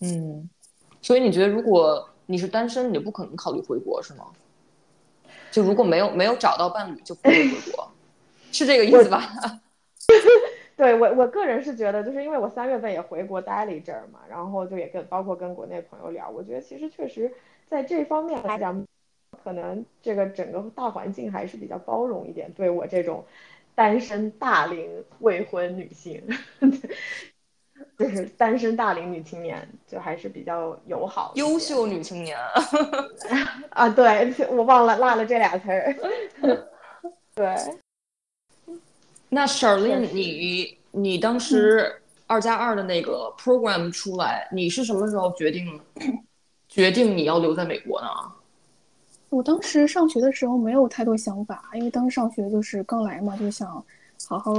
[0.00, 0.48] 嗯，
[1.02, 2.08] 所以你觉得如果？
[2.30, 4.26] 你是单身，你就不可能考虑回国是吗？
[5.50, 7.90] 就如果没有没有找到伴侣，就不会回国，
[8.52, 9.32] 是这个意思吧？
[10.76, 17.32] 对我我个人是觉得，就是因为我三月份也回国待了一阵儿嘛，然后就也跟包括跟国内朋友聊，我觉得其实确实
[17.66, 18.86] 在这方面来讲，
[19.42, 23.24] 可能这个整个大环境还是比较包容一点，对我这种
[23.74, 26.22] 单身大龄未婚女性。
[27.98, 31.32] 就是单身大龄女青年，就还是比较友好。
[31.34, 32.38] 优秀女青年
[33.70, 35.96] 啊， 对我忘了落了这俩词儿。
[37.34, 37.56] 对。
[39.28, 45.80] 那 Charlene，你你当时二加二的那个 program 出来，你是什么时候决定
[46.68, 48.08] 决定你要留在美国呢？
[49.28, 53.84] 我当时上学的时候没有太多想法，因为当时上学就是刚来嘛，就想。
[54.28, 54.52] 好好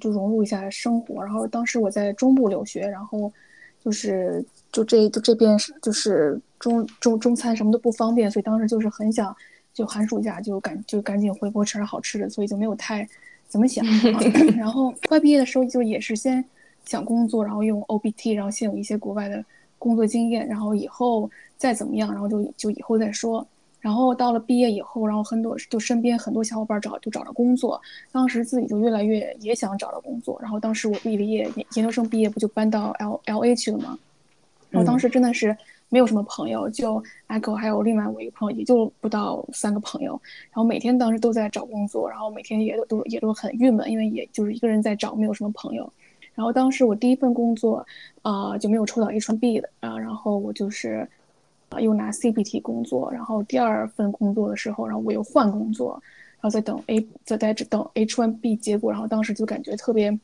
[0.00, 3.30] 就融入一下生活，然后当时我在中部留学，然后
[3.84, 9.36] 就是就这就这边是就是中中中餐什么都不方便，所以当时就是很想
[9.74, 13.06] 就寒暑假就赶就赶紧回国吃点好吃的，所以就没有太
[13.48, 13.84] 怎么想。
[14.56, 16.42] 然后快毕业的时候就也是先
[16.86, 19.44] 想工作，然后用 OBT，然后先有一些国外的
[19.78, 23.46] 工作经验，然后以后再怎么样，然后就就以后再说。
[23.82, 30.38] 然后到了毕业以后，然后很多就身边很多小伙伴找就找着工作，当时自己就越来越也想找到工作。
[30.40, 33.98] 然后当时我毕了业，研研究生毕业不就搬到 L L A 去了吗？
[34.70, 35.54] 然后当时真的是
[35.88, 40.12] 没有什么朋友，就 Echo 还有另外我一个朋友，也就不到三个朋友。
[40.44, 45.92] 然后每天当时都在找工作，然后每天也都都也都很郁闷，因为也就是一个人在找，没有什么朋友。
[46.34, 47.84] 然后当时我第一份工作，
[48.22, 51.08] 啊就没有抽到 H1B 的啊，然后我就是。
[51.80, 56.00] 又拿 CPT 工作，然后第二份工作的时候，然后我又换工作，
[56.34, 60.16] 然后在等 A 在在等 H1B 结果，然后当时就感觉特别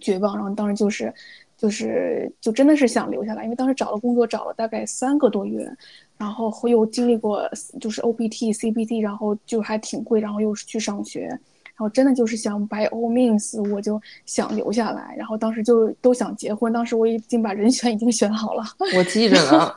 [0.00, 1.12] 绝望，然后当时就是
[1.56, 5.70] 就是就真的是想留下来，因为当时找了工作找了大概三个多月，
[6.18, 7.48] 然后又经历过
[7.80, 11.38] 就是 OPT、CBT，然后就还挺贵，然后又是去上学。
[11.76, 15.14] 然后真的就是想 by all means，我就想留下来。
[15.16, 18.64] 然后当时就都想结婚，当时我已经把人选已经选好了。
[18.96, 19.70] 我记着呢，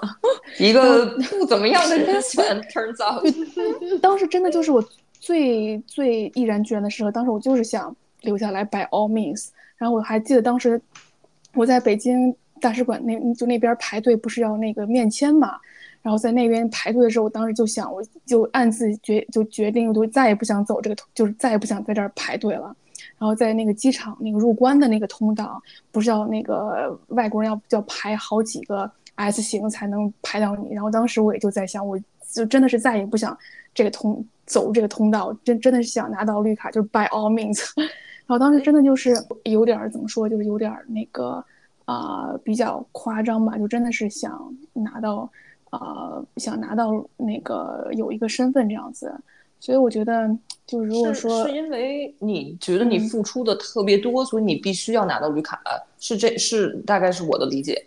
[0.58, 1.06] 一个
[1.38, 4.02] 不怎么样的人选， turns out。
[4.02, 4.82] 当时真的就是我
[5.20, 9.50] 最最毅然决然的时候，当时我就是想留下来 by all means。
[9.78, 10.82] 然后我还记得当时
[11.54, 15.58] 我在北京大使馆那就那边排队，不是要那个面签嘛。
[16.02, 22.74] 然后在那边排队的时候，我当时就想，我就暗自决就决定，我就再也不想走这个，就是再也不想在这儿排队了。
[23.18, 30.74] 然后在那个机场那个入关的那个通道，不是要那个外国人要要排好几个 S 型才能排到你。
[30.74, 32.00] 然后当时我也就在想，我
[32.32, 33.38] 就真的是再也不想
[33.74, 37.62] 这个通走这个通道，真真的是想拿到绿卡，就是 by all means。
[38.26, 41.44] 然后当时真的就是有点怎么说，就是有点那个
[41.84, 45.30] 啊比较夸张吧，就真的是想拿到。
[45.72, 49.14] 呃，想拿到那个有一个身份这样子，
[49.60, 50.28] 所以我觉得，
[50.66, 55.62] 就如果说是因为你觉得你付出的特别多，所以你必须要拿到绿卡，
[56.00, 57.84] 是这是大概是我的理解。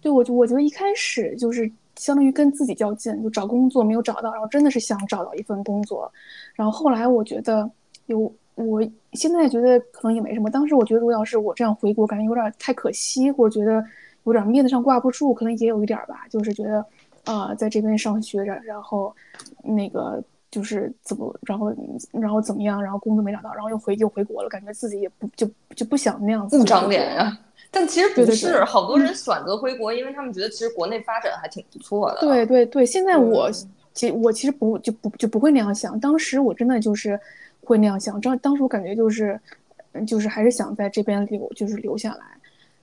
[0.00, 6.08] 对，我就我觉得一开始就是相当于跟自己较劲，就找工作没有找到，然后真的是想找到一份工作，
[6.54, 7.68] 然后后来我觉得
[8.06, 8.80] 有，我
[9.14, 13.84] 现在觉得可能也没什么，当时我觉得如果要是我这样回国，感觉有点太可惜，或者觉得。
[14.24, 16.84] 有点面子上挂不住，可能也有一点吧，就是觉得，
[17.24, 19.14] 呃，在这边上学，着然后，
[19.62, 21.74] 那个就是怎么，然后
[22.12, 26.58] 然后怎么样，然后工作没找到，然后又回又回国了，感觉自己也不就就不想那样子。
[26.58, 27.38] 不长脸呀！
[27.70, 32.20] 但其实不是，好多人选择回国，因为他们觉得其实国内发展还挺不错的。
[32.20, 33.50] 对对对，现在我
[33.94, 37.18] 其我其实不就不就不会那样想，当时我真的就是
[37.64, 39.40] 会那样想，当当时我感觉就是，
[40.06, 42.26] 就是还是想在这边留，就是留下来。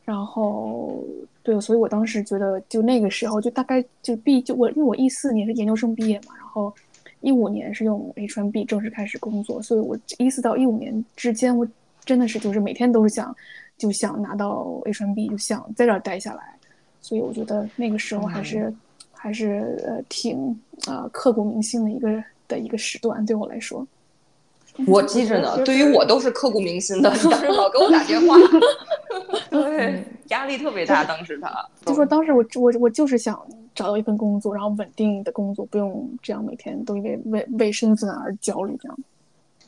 [0.09, 1.03] 然后，
[1.43, 6.73] 对，所以我当时觉得，就那个时候，就大概就毕就我，因为我一四年是研究生毕业嘛，然后
[7.21, 11.67] 一五年是用 H1B 正式开始工作，所以我一四到一五年之间，我
[12.03, 13.35] 真的是就是每天都是想
[13.77, 16.55] 就想拿到 H1B，就想在这儿待下来，
[17.01, 18.73] 所以我觉得那个时候还是
[19.11, 23.85] 还是呃挺呃刻骨铭心的一个的一个时段，对我来说。
[24.87, 28.35] 我记着呢，对于我都是刻骨铭心的，当时老给我打电话，
[29.49, 31.03] 对，压力特别大。
[31.03, 31.49] 当时他
[31.85, 33.39] 就说，当时我我我就是想
[33.75, 38.97] 找到一份工作，然后稳定的工作，不用这样每天都因为为为身份而焦虑这样。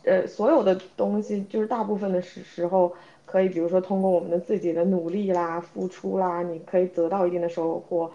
[0.04, 2.92] 呃，所有的东西就是大部分的时时候，
[3.26, 8.12] 可以比如说通过我们的自己的努力啦、付出啦，你可以得到一定的收获。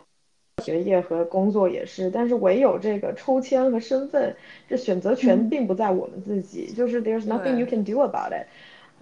[0.64, 4.34] 学业和工作也是，但是唯有这个抽签和身份，
[4.66, 8.46] 这选择权并不在我们自己，就是 there's nothing you can do about it。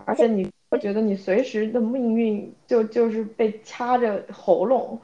[0.04, 4.98] 而且你会觉得你随时的命运就就是被掐着喉咙。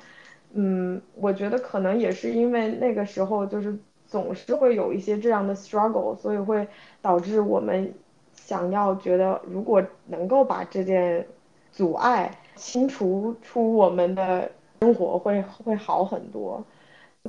[0.52, 6.66] 嗯，我觉得可能也是因为那个时候就是总是会有一些这样的 struggle，所以会
[7.00, 7.94] 导致我们
[8.32, 11.24] 想要觉得如果能够把这件
[11.70, 14.50] 阻碍清除出我们的。
[14.80, 16.64] 生活会会好很多。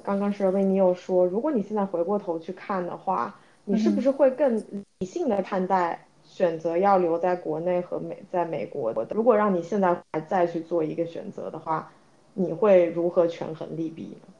[0.04, 3.36] 刚刚是维尼有说，如果你现在回过头去看的话，
[3.66, 4.58] 你是不是会更
[5.00, 9.06] 理性的看待选择要留在国内和美在美国的？
[9.14, 11.92] 如果让你现在再去做一个选择的话，
[12.34, 14.34] 你会如何权衡利弊呢？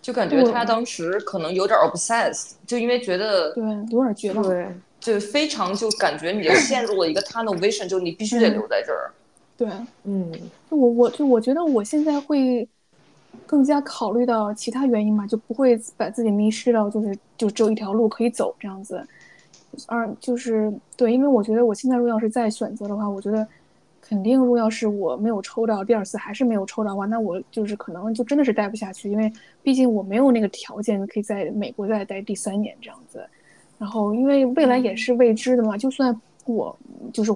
[0.00, 4.66] 就感觉他当时可能有点 obsessed，就因为觉得对有点绝望，对，
[4.98, 9.12] 就非常就感觉你就陷入了一个 tunnel vision，就你必须得留在这儿。
[9.60, 9.68] 对，
[10.04, 10.32] 嗯，
[10.70, 12.66] 我我就我觉得我现在会
[13.44, 19.06] 更加考虑到其他原因嘛，就不会把自己迷失到就是就只有一条路可以走这样子。
[19.86, 23.46] 二就是对，因为我觉得我现在如果要是再选择的话，我觉得
[24.00, 29.30] 肯定如果要是我没有抽到第二次还是没有抽到的话，那我就是可能就真的是待不下去，因为
[29.62, 33.22] 毕竟我没有那个条件可以在美国再待第三年这样子。
[33.78, 36.18] 然后因为未来也是未知的嘛，就算
[36.54, 36.76] 我
[37.12, 37.34] 就是。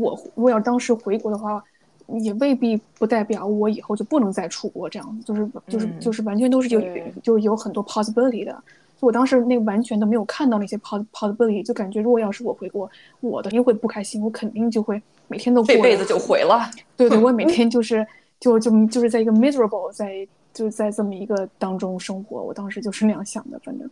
[0.00, 1.62] 我如果要当时回国的话，
[2.08, 4.90] 也未必不代表我以后就不能再出国。
[4.90, 6.80] 这样就是就是就是完全都是有
[7.22, 8.60] 就是有很多 possibility 的。
[8.98, 12.90] 我当时那完全都没有看到那些 possibility，就感觉如果要是我回国，
[13.20, 16.68] 我的定会不开心，我肯定就会每天都这辈子就毁了。
[16.96, 18.04] 对对，我每 天就是
[18.40, 22.42] 就就就是在一个 miserable 在就是在这么一个当中生活。
[22.42, 23.88] 我当时就是那样想的，反正，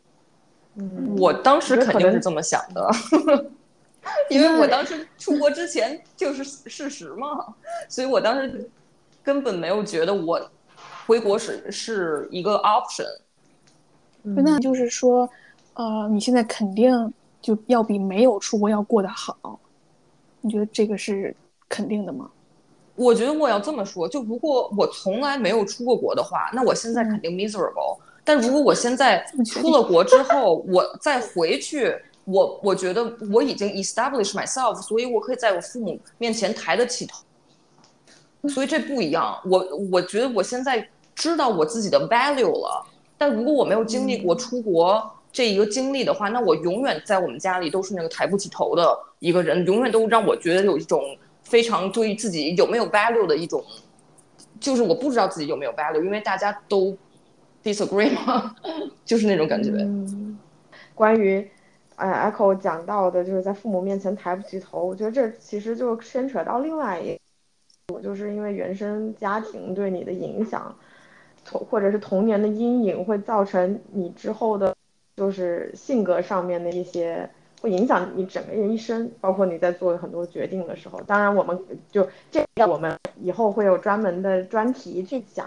[0.74, 2.90] 嗯，我当时肯定是这么想的。
[4.30, 7.54] 因为我当时出国之前就是事实嘛，
[7.88, 8.70] 所以我当时
[9.22, 10.40] 根本没有觉得我
[11.06, 13.06] 回国是是一个 option。
[14.22, 15.28] 那就是说，
[15.74, 19.60] 呃，你现在肯定就要比没有出国要过得好。
[20.40, 21.34] 你觉得这个是
[21.68, 22.30] 肯定的吗？
[22.96, 27.98] 我觉得我要这么说，就如果我从来没有出过国的话，那我现在肯定 miserable。
[28.22, 31.94] 但如果我现在出了国之后，我再回去，
[32.24, 37.22] 我我觉得我已经 establish myself，所以我可以在我父母面前抬得起头。
[38.48, 39.38] 所以这不一样。
[39.44, 42.86] 我我觉得我现在知道我自己的 value 了。
[43.16, 51.00] 但如果我没有经历过出国这一个经历的话，那我永远在我们家里都是那个抬不起头的一个人，永远都让我觉得有一种
[51.42, 53.64] 非常对于自己有没有 value 的一种，
[54.60, 56.96] 就是我不知道自己有没有 value，因为大家都
[57.62, 58.54] disagree 嘛，
[59.04, 59.70] 就是那种感觉。
[59.70, 60.38] 嗯，
[60.94, 61.48] 关于
[61.96, 67.18] 呃 Echo 讲到的，就是在父母面前抬不起头，我觉得这其实就牵扯到另外一，
[67.92, 70.74] 我就是因为原生家庭对你的影响。
[71.46, 74.74] 童或者是童年的阴影会造成你之后的，
[75.14, 77.28] 就是性格上面的一些，
[77.60, 80.98] 会影响你整个人一生，包括你在做很多决定的时候。
[81.02, 85.46] 当然，我们就这个我们以后会有专门的专题去讲，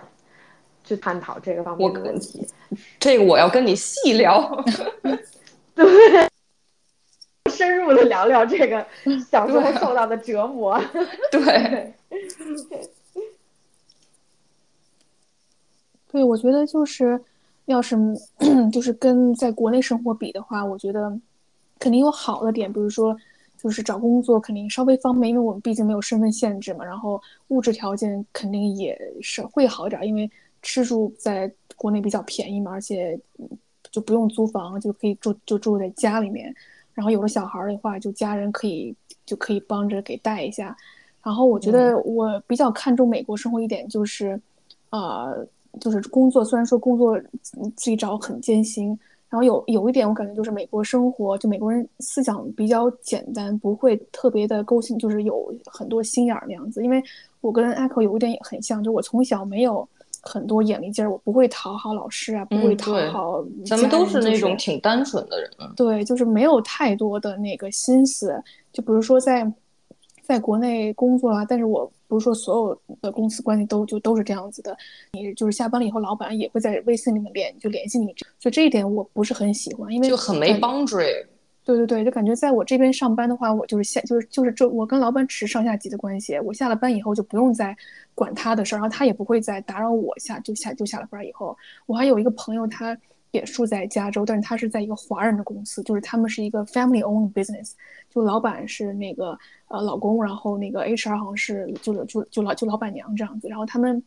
[0.84, 2.48] 去探讨这个方面的问题。
[3.00, 4.64] 这个我要跟你细聊，
[5.74, 6.30] 对，
[7.58, 8.86] 深入的聊聊这个
[9.30, 10.80] 小时候受到的折磨。
[11.32, 11.94] 对。
[16.10, 17.22] 对，我觉得就是，
[17.66, 17.98] 要是
[18.72, 21.20] 就是跟在国内生活比的话，我觉得
[21.80, 23.16] 肯定有好的点，比如说
[23.58, 26.86] 就是找工作肯定稍微方便，因为我们毕竟没有身份限制嘛。
[26.86, 30.32] 然后物质条件肯定也是会好一点，因为
[30.62, 33.20] 吃住在国内比较便宜嘛，而且
[33.92, 36.56] 就不用租房，就可以住就住在家里面。
[36.98, 38.94] 然后有了小孩的话，就家人可以
[39.26, 40.76] 就可以帮着给带一下。
[41.22, 44.42] 然后我觉得我比较看重美国生活一点就是，
[44.90, 45.48] 呃。
[45.80, 47.16] 就是工作，虽然说工作
[47.76, 48.88] 自己找很艰辛，
[49.30, 56.84] 然后有有一点我感觉就是美国生活，就美国人思想比较简单，不会特别的勾心，就是有很多心眼儿那样子。
[56.84, 57.04] 因为
[57.42, 59.88] 我跟 Echo 有一点也很像，就我从小没有
[60.28, 63.44] 很多眼力劲儿，我不会讨好老师啊，不会讨好。
[63.66, 65.50] 咱们都是那种挺单纯的人。
[65.76, 69.52] 对，就是没有太多的那个心思，就比如说在。
[70.28, 74.76] 在国内工作啊，但是我不是说所有的公司关系都就都是这样子的。
[75.14, 81.26] 你就是下班了以后，老板也会在微信里面联就联系你，所以这一点我不是很喜欢，因为就很没 boundary。
[81.68, 87.76] 对对对，就感觉在我这边上班的话，我就是下就是就是这我跟老板只是上下级的关系，我下了班以后就不用再
[88.16, 91.58] 管他的事儿，然后他也不会再打扰我下就下就下了班以后。
[91.86, 92.98] 我还有一个朋友，他
[93.32, 97.74] 也住在加州，但是他是在一个华人的公司，就是他们是一个 family owned business，
[98.10, 99.38] 就老板是那个。
[99.70, 104.02] 呃，老公，然后那个 HR 好像是就就就老就老板娘这样子，然后他们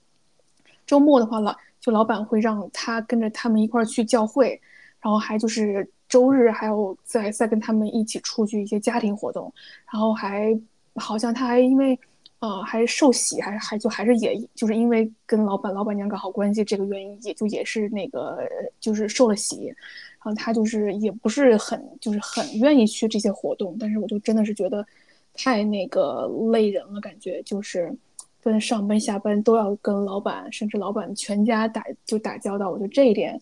[0.86, 4.58] 周末的话，老就老板会让他跟着他们一块儿去教会，
[5.02, 9.50] 然后还就是周日还有再再跟他们一起出去一些家庭活动，
[9.90, 10.54] 然后还
[10.96, 11.98] 好像他还因为
[12.40, 18.46] 呃还受洗，还还就还是也就是因为跟老板老板娘搞好关系这个原因，也就也是那个
[18.78, 19.76] 就是受了洗，然
[20.18, 24.86] 后他就是也不是很就是很愿意去这些活动，但是我就真的是觉得。
[25.32, 27.96] 太那个累人了，感觉就是
[28.42, 32.68] 跟上班下班都要跟老板，甚至老板全家打就打交道。
[32.68, 33.40] 我觉得这一点，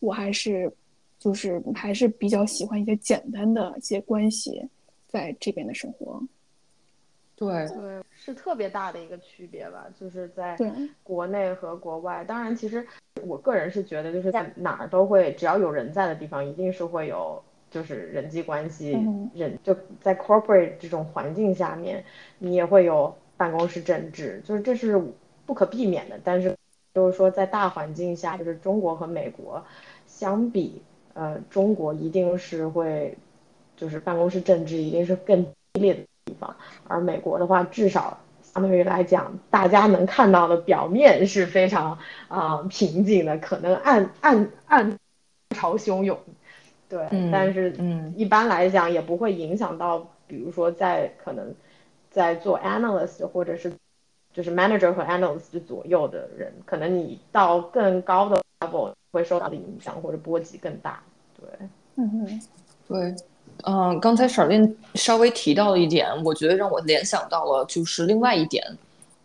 [0.00, 0.70] 我还是
[1.18, 4.66] 就是还是比较喜欢一些简单的一些关系，
[5.06, 6.22] 在这边的生活。
[7.36, 10.56] 对对，是特别大的一个区别吧，就是在
[11.02, 12.24] 国内和国外。
[12.24, 12.86] 当然，其实
[13.22, 17.42] 我个人是觉得，就是在哪儿都会，只要有人在的地方，一定是会有。
[17.70, 18.96] 就是人际关系，
[19.34, 22.02] 人就在 corporate 这种环境下面，
[22.38, 24.98] 你也会有办公室政治，就是这是
[25.44, 26.18] 不可避免的。
[26.24, 26.56] 但是
[26.94, 29.62] 就是说，在大环境下，就是中国和美国
[30.06, 30.80] 相比，
[31.18, 33.18] 呃，中国一定是会，
[33.76, 36.54] 就是办公室政治一定是更激烈的地方，
[36.86, 41.98] 而美国的话，至少相对于来讲，大家能看到的表面是非常
[42.28, 44.96] 啊平静的，可能暗暗暗
[45.50, 46.16] 潮汹涌。
[46.88, 51.52] 对，但是嗯，一般来讲也不会影响到，比如说在可能
[52.10, 53.72] 在做 analyst 或者是
[54.32, 61.02] 就是 manager 和 analyst 左右的人，可能你到更高的 level 会受到的影响或者波及更大。
[61.48, 62.40] 对，嗯哼，
[62.86, 63.16] 对，
[63.64, 68.62] 嗯，刚才闪电稍微提到了一点，我觉得让我联想到了就是另外一点，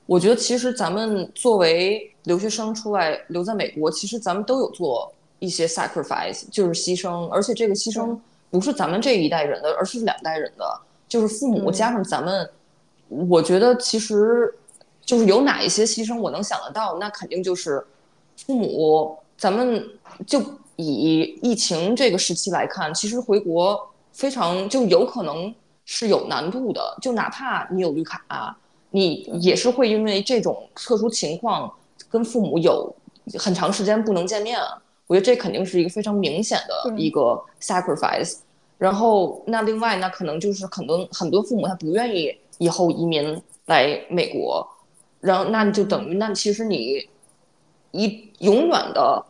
[0.06, 5.14] 我觉得其实咱们作为留学生出来留在美国，其实咱们都有做。
[5.40, 8.18] 一些 sacrifice 就是牺牲，而且这个牺牲
[8.50, 12.50] 不是咱们这一代人的，而是两代人的，就是父母加上咱们。
[13.10, 14.56] 我觉得其实
[15.04, 17.86] 就是有哪一些牺牲我能想得到，那肯定就是
[18.38, 19.18] 父母。
[19.38, 19.86] 咱们
[20.26, 20.42] 就
[20.76, 23.80] 以疫情这个时期来看，其实回国
[24.12, 25.54] 非常就有可能
[25.86, 28.58] 是有难度的，就哪怕你有绿卡，
[28.90, 31.72] 你也是会因为这种特殊情况
[32.10, 32.94] 跟父母有
[33.38, 34.60] 很长时间不能见面。
[35.06, 38.38] 我觉得这肯定是一个非常明显的一个 sacrifice。
[38.80, 44.68] 然后那另外那可能就是很多很多父母他不愿意以后移民来美国，
[45.20, 47.08] 然后那就等于那其实你
[47.92, 49.24] 一永远的。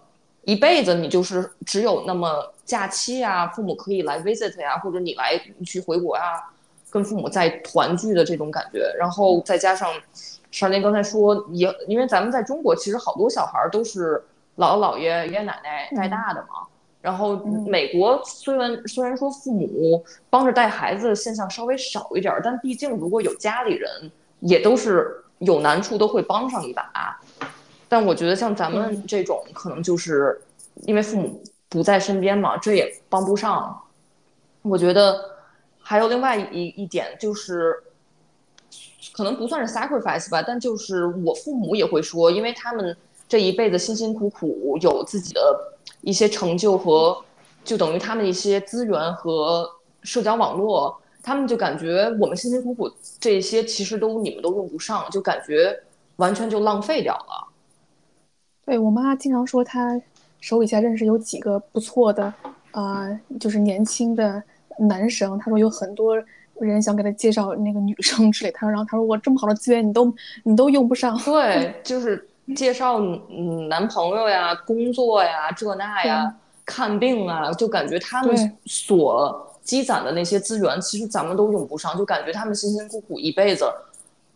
[0.45, 6.43] 一辈子你就是只有那么假期啊，父母可以来 visit 呀，或者你来你去回国呀，
[6.89, 8.93] 跟父母再团聚的这种感觉。
[8.99, 9.89] 然后再加上，
[10.51, 14.21] 少年刚才说也，因为咱们在中国其实好多小孩都是
[14.57, 16.67] 姥姥姥爷爷爷奶奶带大的嘛。
[17.01, 17.35] 然后
[17.67, 27.19] 美国虽然虽然说父母帮着带孩子现象稍微少一点，但毕竟如果有家里人，也都是有难处都会帮上一把。
[27.93, 30.41] 但我觉得像咱们这种，可能就是
[30.87, 31.39] 因为父母
[31.69, 33.79] 不在身边嘛，这也帮不上。
[34.63, 35.23] 我觉得
[35.79, 37.83] 还有另外一一点就是，
[39.13, 42.97] 可能不算是 sacrifice 吧，但就是我父母也会说，因为他们
[43.29, 47.23] 这一辈子辛辛苦苦有自己的一些成就和，
[47.63, 49.69] 就等于他们一些资源和
[50.01, 55.79] 社交网络，他们就感觉我们辛辛苦苦这些其实都你们都用不上，就感觉
[56.15, 57.52] 完全就浪费掉了。
[58.65, 59.99] 对我妈经常说，她
[60.39, 62.33] 手底下认识有几个不错的，
[62.71, 63.07] 啊，
[63.39, 64.41] 就是年轻的
[64.77, 65.37] 男生。
[65.37, 66.15] 她说有很多
[66.59, 68.51] 人想给她介绍那个女生之类。
[68.51, 71.17] 她说，然后她说我这么好的资源，你都你都用不上。
[71.19, 76.33] 对，就是介绍嗯男朋友呀、工作呀、这那呀、
[76.65, 81.97] 看病啊，就感觉他们所积攒的那些资源，其实咱们都用不上。
[81.97, 83.65] 就感觉他们辛辛苦苦一辈子，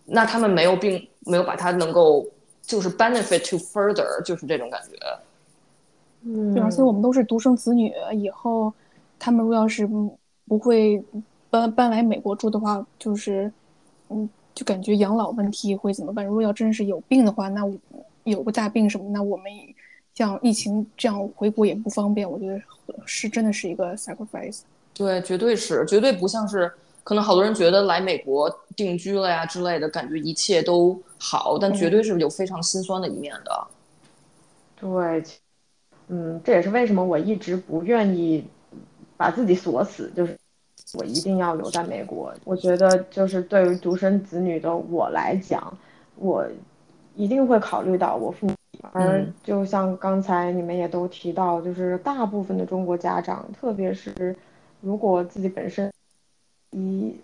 [0.05, 2.25] 那他们没有病，没有把它能够。
[2.67, 4.97] 就是 benefit to further，就是这种感觉。
[6.23, 8.71] 嗯，对，而且我们都是独生子女，以后
[9.17, 11.01] 他们如果要是不会
[11.49, 13.51] 搬搬来美国住的话，就是
[14.09, 16.25] 嗯，就感觉养老问题会怎么办？
[16.25, 17.63] 如果要真是有病的话，那
[18.25, 19.45] 有个大病什么，那我们
[20.13, 22.29] 像疫情这样回国也不方便。
[22.29, 22.61] 我觉得
[23.05, 24.59] 是真的是一个 sacrifice。
[24.93, 26.69] 对，绝对是，绝对不像是。
[27.03, 33.67] 可能好多人觉得来美国定居了呀之类的，感觉一切都好，但绝对是有非常心酸的一面的。
[34.79, 35.23] 对，
[36.07, 38.45] 嗯，这也是为什么我一直不愿意
[39.15, 40.37] 把自己锁死，就是
[40.93, 42.33] 我一定要留在美国。
[42.43, 45.77] 我觉得，就是对于独生子女的我来讲，
[46.15, 46.47] 我
[47.15, 48.53] 一定会考虑到我父母。
[48.91, 54.35] 而就像刚才你们也都提到，就是大部分的中国家长，特别是
[54.81, 55.91] 如果自己本身。
[56.71, 57.15] 一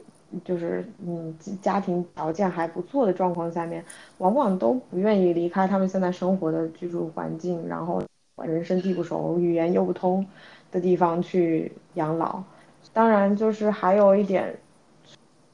[0.43, 3.83] 就是嗯，家庭条件还不错的状况下面，
[4.17, 8.01] 往往都不愿意离开他们现在生活的居住环境，然后
[8.43, 10.25] 人生地不熟、语言又不通
[10.71, 12.43] 的地方去养老。
[12.91, 14.55] 当然，就是还有一点，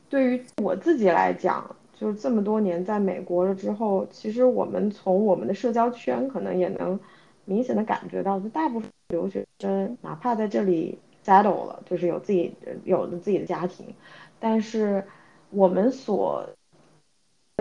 [0.09, 6.99] 对于我自己来讲，就是这么多年在美国了之后，其实我们从我们的社交圈可能也能
[7.45, 10.97] 明显的感觉到，就大部分留学生哪怕在这里。
[11.25, 12.51] settle 了，就是有自己
[12.85, 13.85] 有了自己的家庭，
[14.39, 15.03] 但是
[15.49, 16.47] 我们所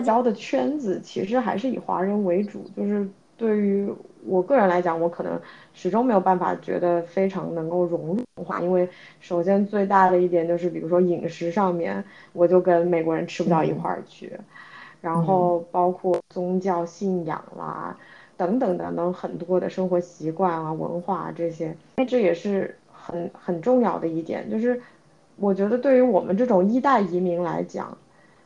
[0.05, 2.63] 交的圈子其实还是以华人为主。
[2.75, 3.93] 就是对于
[4.25, 5.39] 我个人来讲，我可能
[5.73, 8.87] 始终没有办法觉得非常能够融入文化，因为
[9.19, 12.03] 首先最大的一点就是，比如说饮食上面，
[12.33, 14.31] 我就跟美国人吃不到一块儿去，
[15.01, 17.97] 然后包括宗教信仰啦
[18.37, 22.75] 等等等等很多的生活习惯啊、文化这些，那这也是。
[23.01, 24.79] 很很重要的一点就是，
[25.39, 27.97] 我觉得对于我们这种一代移民来讲，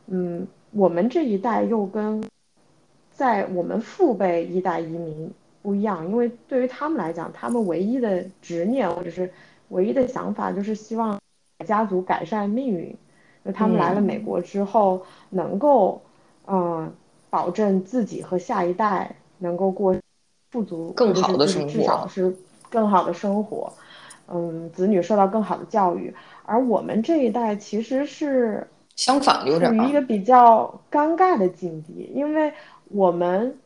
[0.06, 2.22] 嗯，我们这一代又跟
[3.10, 5.30] 在我们父辈一代移民
[5.62, 9.30] 不一样，因为对于他们来讲，他们唯一的执念或者是
[9.68, 11.18] 唯一的想法就是希望
[11.66, 12.96] 家族改善命运，
[13.44, 16.00] 就他们来了美国之后，能够
[16.46, 16.92] 嗯
[17.30, 19.96] 保证自己和下一代能够过
[20.50, 22.36] 富足更好的生活，至少是
[22.70, 23.72] 更好的生活。
[24.26, 26.14] 嗯，子女受到更好的教育，
[26.44, 28.66] 而我们这一代其实是
[28.96, 32.52] 相反，有点处于一个比较尴尬的境地，因为
[32.88, 33.58] 我们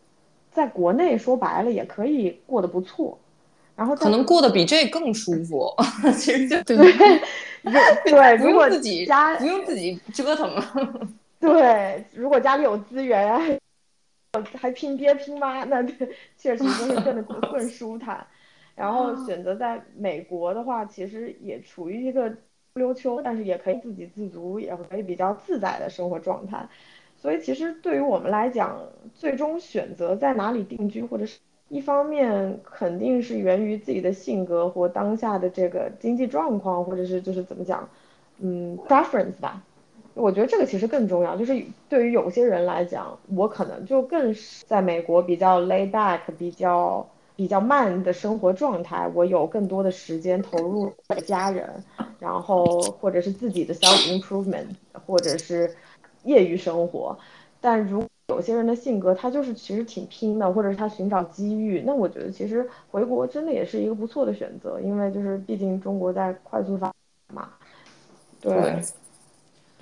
[0.50, 3.18] 在国内说白了也可以过得不错，
[3.76, 5.72] 然后可能过得比这更舒服，
[6.18, 6.76] 其实就对
[8.04, 10.64] 对， 不用自己家不用自己折腾了。
[11.38, 13.61] 对，如果家里有资源，
[14.56, 15.82] 还拼爹拼妈，那
[16.36, 18.26] 确实就是更更 舒坦。
[18.79, 22.31] 然后选择在美国的话，其实也处于一个
[22.72, 26.68] 不溜秋，但是也可以自给自足，也可以比较自在的生活状态。
[27.16, 28.81] 所以其实对于我们来讲，
[29.14, 37.89] 最终选择在哪里定居或者是一方面肯定是源于自己的性格或当下的这个经济状况，或者是就是怎么讲，
[38.39, 39.64] 嗯，preference 吧。
[40.14, 47.07] 我觉得这个其实更重要，就是对于有些人来讲，我可能就更是在美国比较 lay back，比较
[47.39, 50.93] 比较慢的生活状态，我有更多的时间投入
[51.24, 51.72] 家人，
[52.18, 52.64] 然后
[53.01, 54.66] 或者是自己的 self improvement，
[55.07, 55.72] 或者是
[56.24, 57.16] 业余生活。
[57.61, 66.95] 但如有些人的性格，他就是其实挺拼的，或者是他寻找机遇，那我觉得其实回国真的也是一个不错的选择，因为就是毕竟中国在快速发展
[67.32, 67.51] 嘛。
[68.41, 68.53] 对。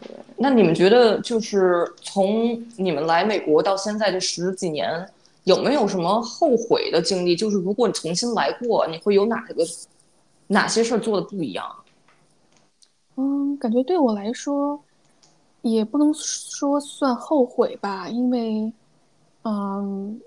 [0.02, 0.14] 对。
[0.36, 5.08] 那你们觉得，就是从你们来美国到现在这十几年，
[5.46, 7.34] 有没有什么后悔的经历？
[7.34, 9.64] 就是如果你重新来过，你会有哪个
[10.46, 11.64] 哪些事儿做的不一样？
[13.16, 14.80] 嗯，感觉对我来说。
[15.62, 18.72] 也不能说算后悔吧，因为，
[19.42, 20.20] 嗯，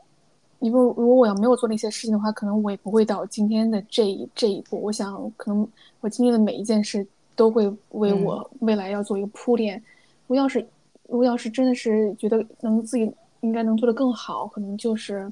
[0.60, 4.82] 因为如果我要没有做那些事情的话，可能我也不会到今天的这一这一步。
[4.82, 5.66] 我想，可能
[6.02, 7.08] 我经历的每一件事
[7.38, 9.82] 都会为我未来要做一个铺垫。
[10.28, 10.60] 我要是，
[11.08, 13.10] 如果要是真的是觉得能自己
[13.42, 15.32] 应该能做得更好，可能就是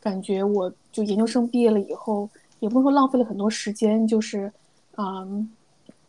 [0.00, 2.28] 感觉我就研究生毕业了以后，
[2.60, 4.52] 也不能说浪费了很多时间，就是，
[4.96, 5.50] 嗯，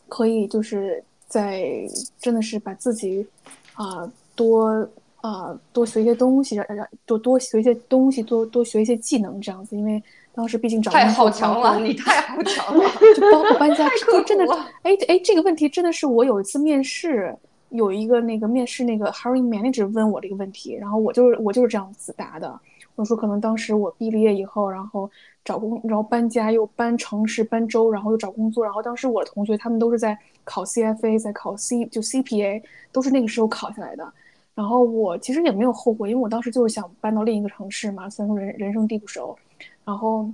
[0.07, 1.03] 可以就是。
[1.25, 3.25] 在真的是把自己
[3.73, 4.87] 啊多
[5.19, 9.75] 啊多学一些东西，让让多多学一些东西，多多学一些技能这样子。
[9.75, 10.03] 因为
[10.35, 13.89] 当时毕竟找太好强了，你 太好强了，就包括搬家，
[14.27, 14.45] 真的
[14.83, 17.35] 哎哎，这个问题真的是我有一次面试，
[17.73, 22.59] 有一个那个面试那个 hiring manager 问我这个问题，然后我就是我就是这样子答的。
[22.95, 25.09] 我说可能当时我毕了业以后，然后
[25.43, 32.61] 找工，然后搬家又搬城市搬州，然后又找工作，然后当时我的同学他们都是在考 CFA，在考 C 就 CPA，
[32.91, 34.13] 都是那个时候考下来的。
[34.53, 39.35] 然后我其实也没有后悔，因为我当时就是想搬到另一个城市嘛，虽然说人人生地不熟。
[39.83, 40.29] 然后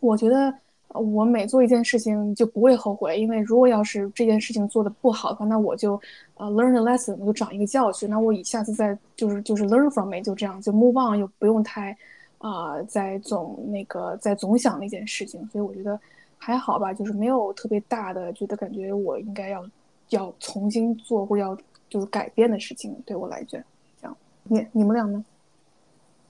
[0.00, 0.54] 我觉得。
[0.98, 6.00] 我每做一件事情就不会后悔，因为如果要是这件事情做的不好的话，那我就
[6.34, 8.08] 呃 learn a lesson，我就长一个教训。
[8.08, 11.96] 那我以下次再就是就是 learn from it，就这样就 move on，又不用太
[12.38, 15.46] 啊再总那个再总想那件事情。
[15.52, 15.98] 所以我觉得
[16.38, 19.64] 还好吧，就是没有特别大的觉得感觉我应该要
[20.10, 21.56] 要重新做或要
[21.88, 23.62] 就是改变的事情，对我来讲，
[24.00, 25.24] 这样你你们俩呢？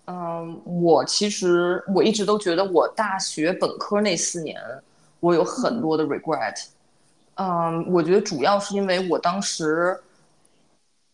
[0.07, 4.61] 嗯，我其实我一直都觉得我大学本科那四年，
[5.21, 6.67] 我有很多的 regret。
[7.35, 9.99] 嗯，我觉得主要是因为我当时，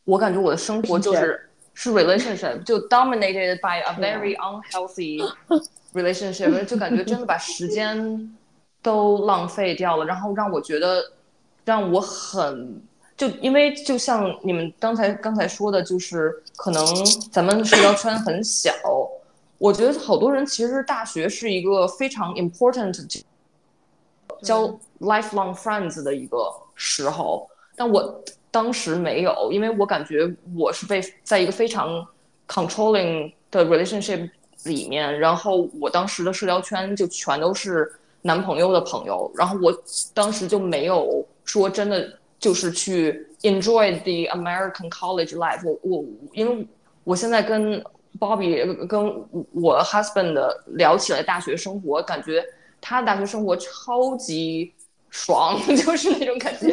[0.04, 5.26] 我感觉我的生活就是是 relationship，就 dominated by a very unhealthy
[5.94, 8.36] relationship，就感觉真的把时间
[8.82, 11.12] 都浪费掉了，然后让我觉得
[11.64, 12.82] 让我很。
[13.22, 16.84] 就因为就像你们刚才刚才说的，就是可能
[17.30, 18.72] 咱们社交圈很小，
[19.58, 23.22] 我觉得好多人其实大学是一个非常 important
[24.42, 24.66] 交
[24.98, 32.04] lifelong friends 的一个时候，但我当时没有，因为我感觉我是被在一个非常
[32.48, 34.28] controlling 的 relationship
[34.64, 37.88] 里面，然后我当时的社交圈就全都是
[38.22, 39.72] 男朋友的朋友，然后我
[40.12, 42.18] 当时就没有说真的。
[42.42, 45.60] 就是去 enjoy the American college life。
[45.64, 46.66] 我我因为
[47.04, 47.80] 我现在跟
[48.18, 50.36] Bobby 跟我 husband
[50.66, 52.44] 聊起来大学生活，感觉
[52.80, 54.74] 他大学生活超级
[55.08, 56.66] 爽， 就是那种感觉，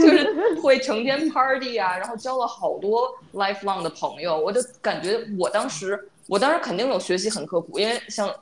[0.00, 4.38] 就是会成天 party 啊，然后交了好多 lifelong 的朋友。
[4.38, 8.32] 我就感觉我当时，我当时肯定有学习很刻苦，因为像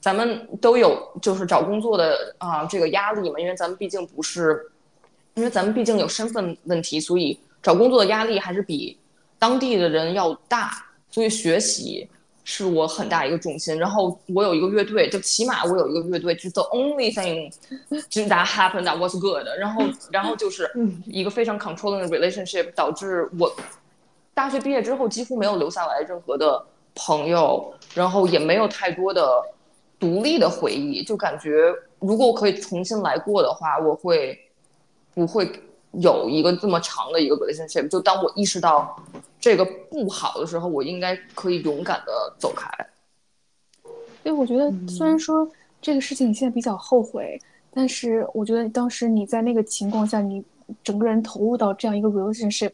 [0.00, 4.68] 咱们都有就是找工作的啊这个压力嘛，因为咱们毕竟不是。
[5.34, 8.98] 因为咱们毕竟有身份问题，所以找工作的压力还是比
[9.38, 10.70] 当地的人要大。
[11.10, 12.08] 所以学习
[12.44, 13.78] 是我很大一个重心。
[13.78, 17.50] 然后我有一个乐队，就起码我有一个乐队，就是 the only thing
[18.28, 19.46] that happened that was good。
[19.58, 20.70] 然后， 然后就是
[21.06, 23.54] 一个非常 controlling 的 relationship，导致我
[24.34, 26.62] 大学毕业之后几乎没有留下来任何的
[26.94, 29.42] 朋友，然后也没有太多的
[29.98, 31.02] 独立的回忆。
[31.04, 34.38] 就感觉如果我可以重新来过的话，我会。
[35.14, 35.50] 不会
[35.92, 37.88] 有一个这么长的一个 relationship。
[37.88, 38.96] 就当我意识到
[39.38, 42.70] 这个不好的时候，我应该可以勇敢的走开。
[44.24, 45.46] 因为我觉得，虽然说
[45.80, 47.38] 这个事情你现在比较后悔，
[47.72, 50.42] 但是我觉得当时你在那个情况下，你
[50.84, 52.70] 整个人投入到这样一个 relationship，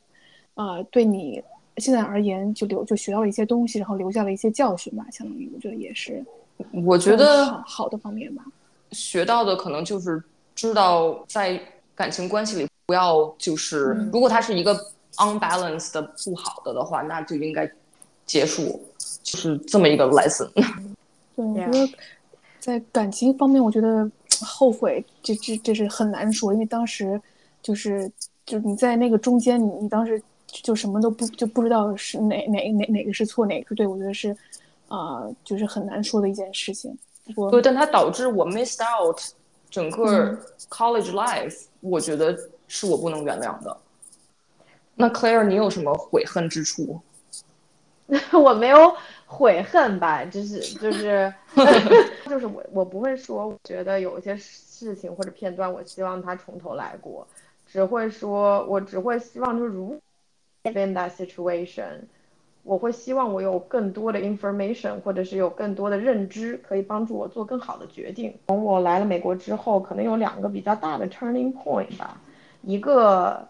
[0.54, 1.42] 啊，对你
[1.78, 5.04] 现在而言就留就学到了一些东西，然后留下了一些教训吧。
[5.10, 6.22] 相当于我觉得也是，
[6.84, 8.44] 我觉得好的方面吧。
[8.92, 10.22] 学到的可能就是
[10.54, 11.60] 知道在。
[11.98, 14.72] 感情关系里不要就是，如果他是一个
[15.16, 17.68] unbalanced 的不好的的话，那就应该
[18.24, 18.80] 结束，
[19.24, 20.48] 就是这么一个 lesson。
[21.34, 21.88] 对，我觉得
[22.60, 24.08] 在感情方面，我觉得
[24.40, 27.20] 后悔这这这是很难说，因为当时
[27.60, 28.08] 就是
[28.46, 34.36] 就你在那个中间，你你当时就什么都不就不知道是哪哪哪哪个是错，哪个是对，我觉得是
[34.86, 36.96] 啊、就是很难说的一件事情。
[37.26, 39.20] 不过对，但它导致我 missed out
[39.70, 40.38] 整个嗯
[40.68, 43.76] college life，、我觉得是我不能原谅的。
[44.94, 47.00] 那 Claire，你有什么悔恨之处？
[48.32, 48.96] 我没有
[49.26, 51.32] 悔恨吧，就是就是
[52.26, 57.26] 就是我我不会说，我觉得有一些事情或者片段，我希望他从头来过，
[57.66, 60.00] 只会说，我只会希望就是如
[60.64, 62.00] in that situation，
[62.68, 68.34] 我会希望我有更多的 information，或者是有更多的认知，可以帮助我做更好的决定。
[68.48, 72.20] 从我来了美国之后，可能有两个比较大的 turning point 吧，
[72.62, 73.48] 一个。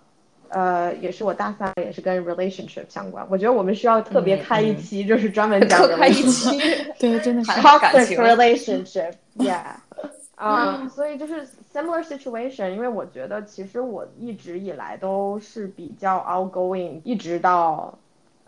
[0.50, 3.22] 呃，也是我大三，也是跟 relationship 相关。
[3.28, 6.58] 我觉得我们需要特别嗯开一嗯期，就是专门讲的开一期，
[6.98, 9.74] 对，真的是 还感 toxic 情 relationship，yeah，
[10.36, 17.98] 啊、所以就是 similar situation，因为我觉得其实我一直以来都是比较 outgoing，一直到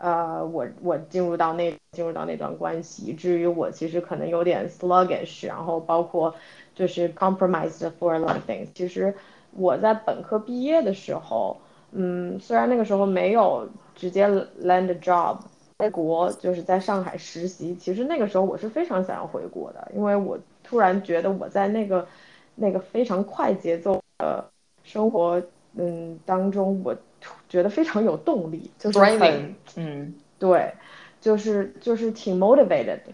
[0.01, 6.34] 呃我我进入到那进入到那段关系，以至于我其实可能有点 sluggish，然后包括
[6.74, 8.66] 就是 compromised for a lot of things。
[8.74, 9.14] 其实
[9.53, 11.57] 我在本科毕业的时候，
[11.92, 15.36] 嗯，虽然那个时候没有直接 land a job。
[15.78, 22.07] 回国就是在上海实习，其实那个时候我是非常想要回国的，因为我突然觉得我在那个
[22.55, 24.44] 那个非常快节奏的
[24.84, 25.42] 生活
[25.76, 30.72] 嗯当中，我突觉得非常有动力，就是很嗯对，
[31.20, 33.12] 就是就是挺 motivated 的，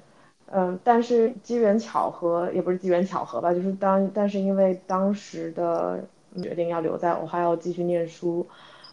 [0.53, 6.05] 嗯，但是机缘巧合也不是机缘巧合吧，就是当但是因为当时的
[6.41, 8.47] 决定要留在 Ohio 继续念书，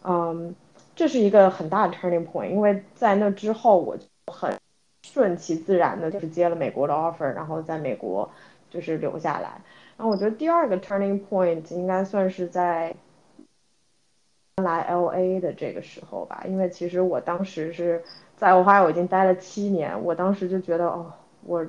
[0.03, 0.55] 嗯，
[0.95, 4.57] 这是一个很大的 turning point，因为在那之后我就很
[5.05, 8.31] 顺其自然的就是接了美国的 offer，然后在美国
[8.71, 9.61] 就是留下来。
[9.95, 12.95] 然后我觉得第二个 turning point 应该算是在
[14.61, 18.03] 来 LA 的这个时候吧，因为其实我当时是
[18.37, 21.11] 在 Ohio 已经待了七年，我当时就觉得哦，
[21.43, 21.65] 我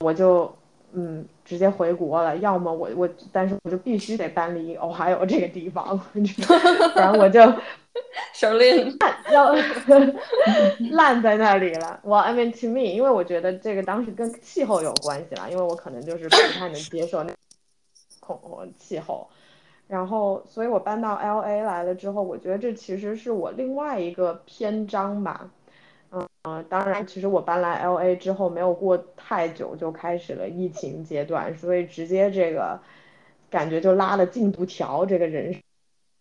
[0.00, 0.54] 我就
[0.92, 7.40] 嗯直接回国了，要么我我，但是我就必须得搬离 Ohio 这个地方，不然我就
[8.36, 8.94] Charlene，
[9.32, 9.54] 要
[10.92, 11.98] 烂在那里了。
[12.04, 17.32] Well, I mean to me，因为我觉得这个当时跟气候有关系啦，因为我可能就是不太能接受那
[18.20, 19.26] 恐气候。
[19.88, 25.48] 然后，所以我搬到 LA 来了之后，我觉得这其实是我另外一个篇章吧。
[26.10, 32.80] 嗯、呃，当然，其实我搬来 LA 之后没有过太久就开始了疫情阶段，所以直接这个
[33.48, 35.54] 感觉就拉了进度条，这个人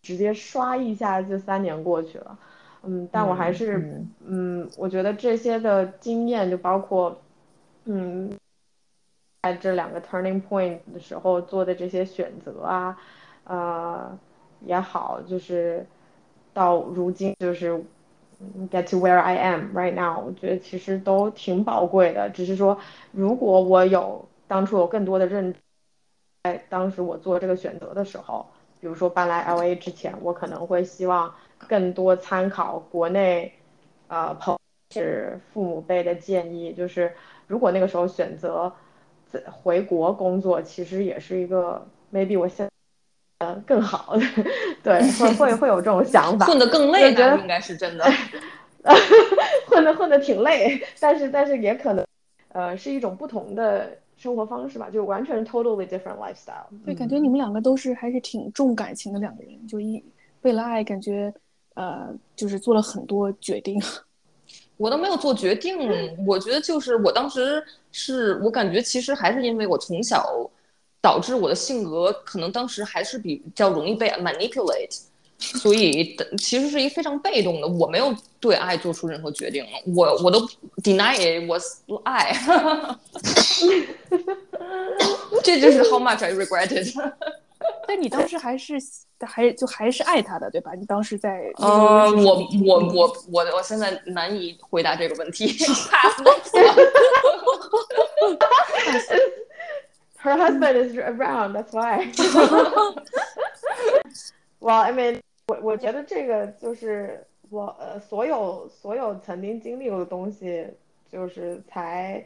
[0.03, 2.37] 直接刷一下就三年过去了。
[2.83, 7.19] 嗯，但我还是嗯嗯，我觉得这些的经验就包括
[7.85, 8.31] 嗯，
[9.41, 12.95] 在这两个 turning point 的时候做的这些选择啊。
[13.45, 14.17] 呃，
[14.61, 15.85] 也好，就是
[16.53, 17.73] 到如今就是
[18.69, 22.29] get to where I am right now，我觉得其实都挺宝贵的。
[22.29, 22.77] 只是说，
[23.11, 25.59] 如果我有当初有更多的认知，
[26.43, 28.45] 在当时我做这个选择的时候，
[28.81, 31.33] 比如说搬来 LA 之前，我可能会希望
[31.67, 33.53] 更多参考国内
[34.07, 34.57] 呃朋
[34.91, 37.13] 是父母辈的建议，就是
[37.47, 38.71] 如果那个时候选择
[39.51, 42.69] 回国工作，其实也是一个 maybe 我现
[43.39, 44.25] 呃，更好的，
[44.81, 48.05] 对，会会会有这种想法， 混得更累，就觉得应该是真的。
[49.67, 52.05] 混的混的挺累，但是但是也可能，
[52.53, 56.67] 呃，是一种不同的生活方式吧，就完全 totally different lifestyle。
[56.85, 60.01] 对，感觉你们两个都是还是挺重感情的两个人，就一
[60.43, 61.33] 为了爱，感觉
[61.73, 63.81] 呃，就是做了很多决定。
[64.77, 65.77] 我都没有做决定，
[66.25, 70.25] 我觉得就是我当时是我感觉其实还是因为我从小
[71.05, 75.01] 导致我的性格可能当时还是比较容易被 manipulate，
[75.37, 79.63] 所以其实是一个非常被动的，我没有对爱做出任何决定，
[79.95, 80.39] 我我都
[80.81, 81.63] deny it was
[82.05, 82.33] 爱，
[85.43, 86.91] 这就是 how much I regretted。
[87.87, 88.77] 但你当时还是
[89.21, 90.71] 还就还是爱他的，对吧？
[90.73, 95.55] 你当时在呃，我我我我我现在难以回答这个问题。
[100.25, 102.11] Her husband is around, that's why.
[104.59, 110.67] well, I mean，我我觉得这个就是我呃所有所有曾经经历过的东西，
[111.11, 112.25] 就是才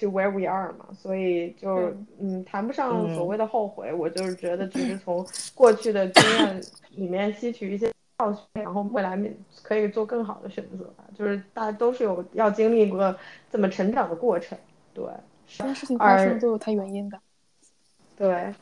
[0.00, 6.60] to where we are 嘛，所以就嗯谈不上所谓的后悔， 我就是觉得只是从过去的经验
[6.96, 9.16] 里面吸取一些教训，然后未来
[9.62, 11.04] 可以做更好的选择吧。
[11.16, 13.14] 就是大家都是有要经历过
[13.48, 14.58] 这么成长的过程，
[14.92, 15.04] 对。
[15.58, 17.18] 这件事情发生都有它原因的。
[18.16, 18.54] 对，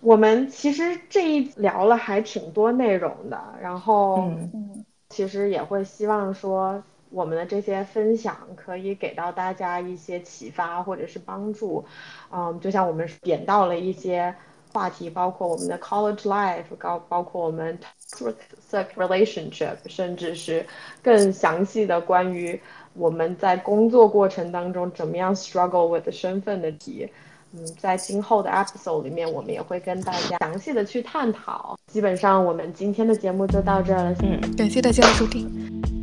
[0.00, 11.84] 我们其实这一聊了还挺多内容的，然后嗯，其实也会希望说我们的这些分享可以给到大家一些启发或者是帮助。
[12.30, 14.34] 嗯，就像我们点到了一些
[14.72, 17.78] 话题，包括我们的 college life，包包括我们
[18.10, 20.64] toxic relationship，甚至是
[21.02, 22.58] 更详细的关于
[22.94, 27.08] 我们在工作过程当中怎么样 struggle with 身份的题。
[27.54, 31.78] 嗯，在今后的 episode 里面，我们也会跟大家详细的去探讨。
[31.86, 34.16] 基本上，我们今天的节目就到这儿了。
[34.22, 36.01] 嗯，感谢大家的收听。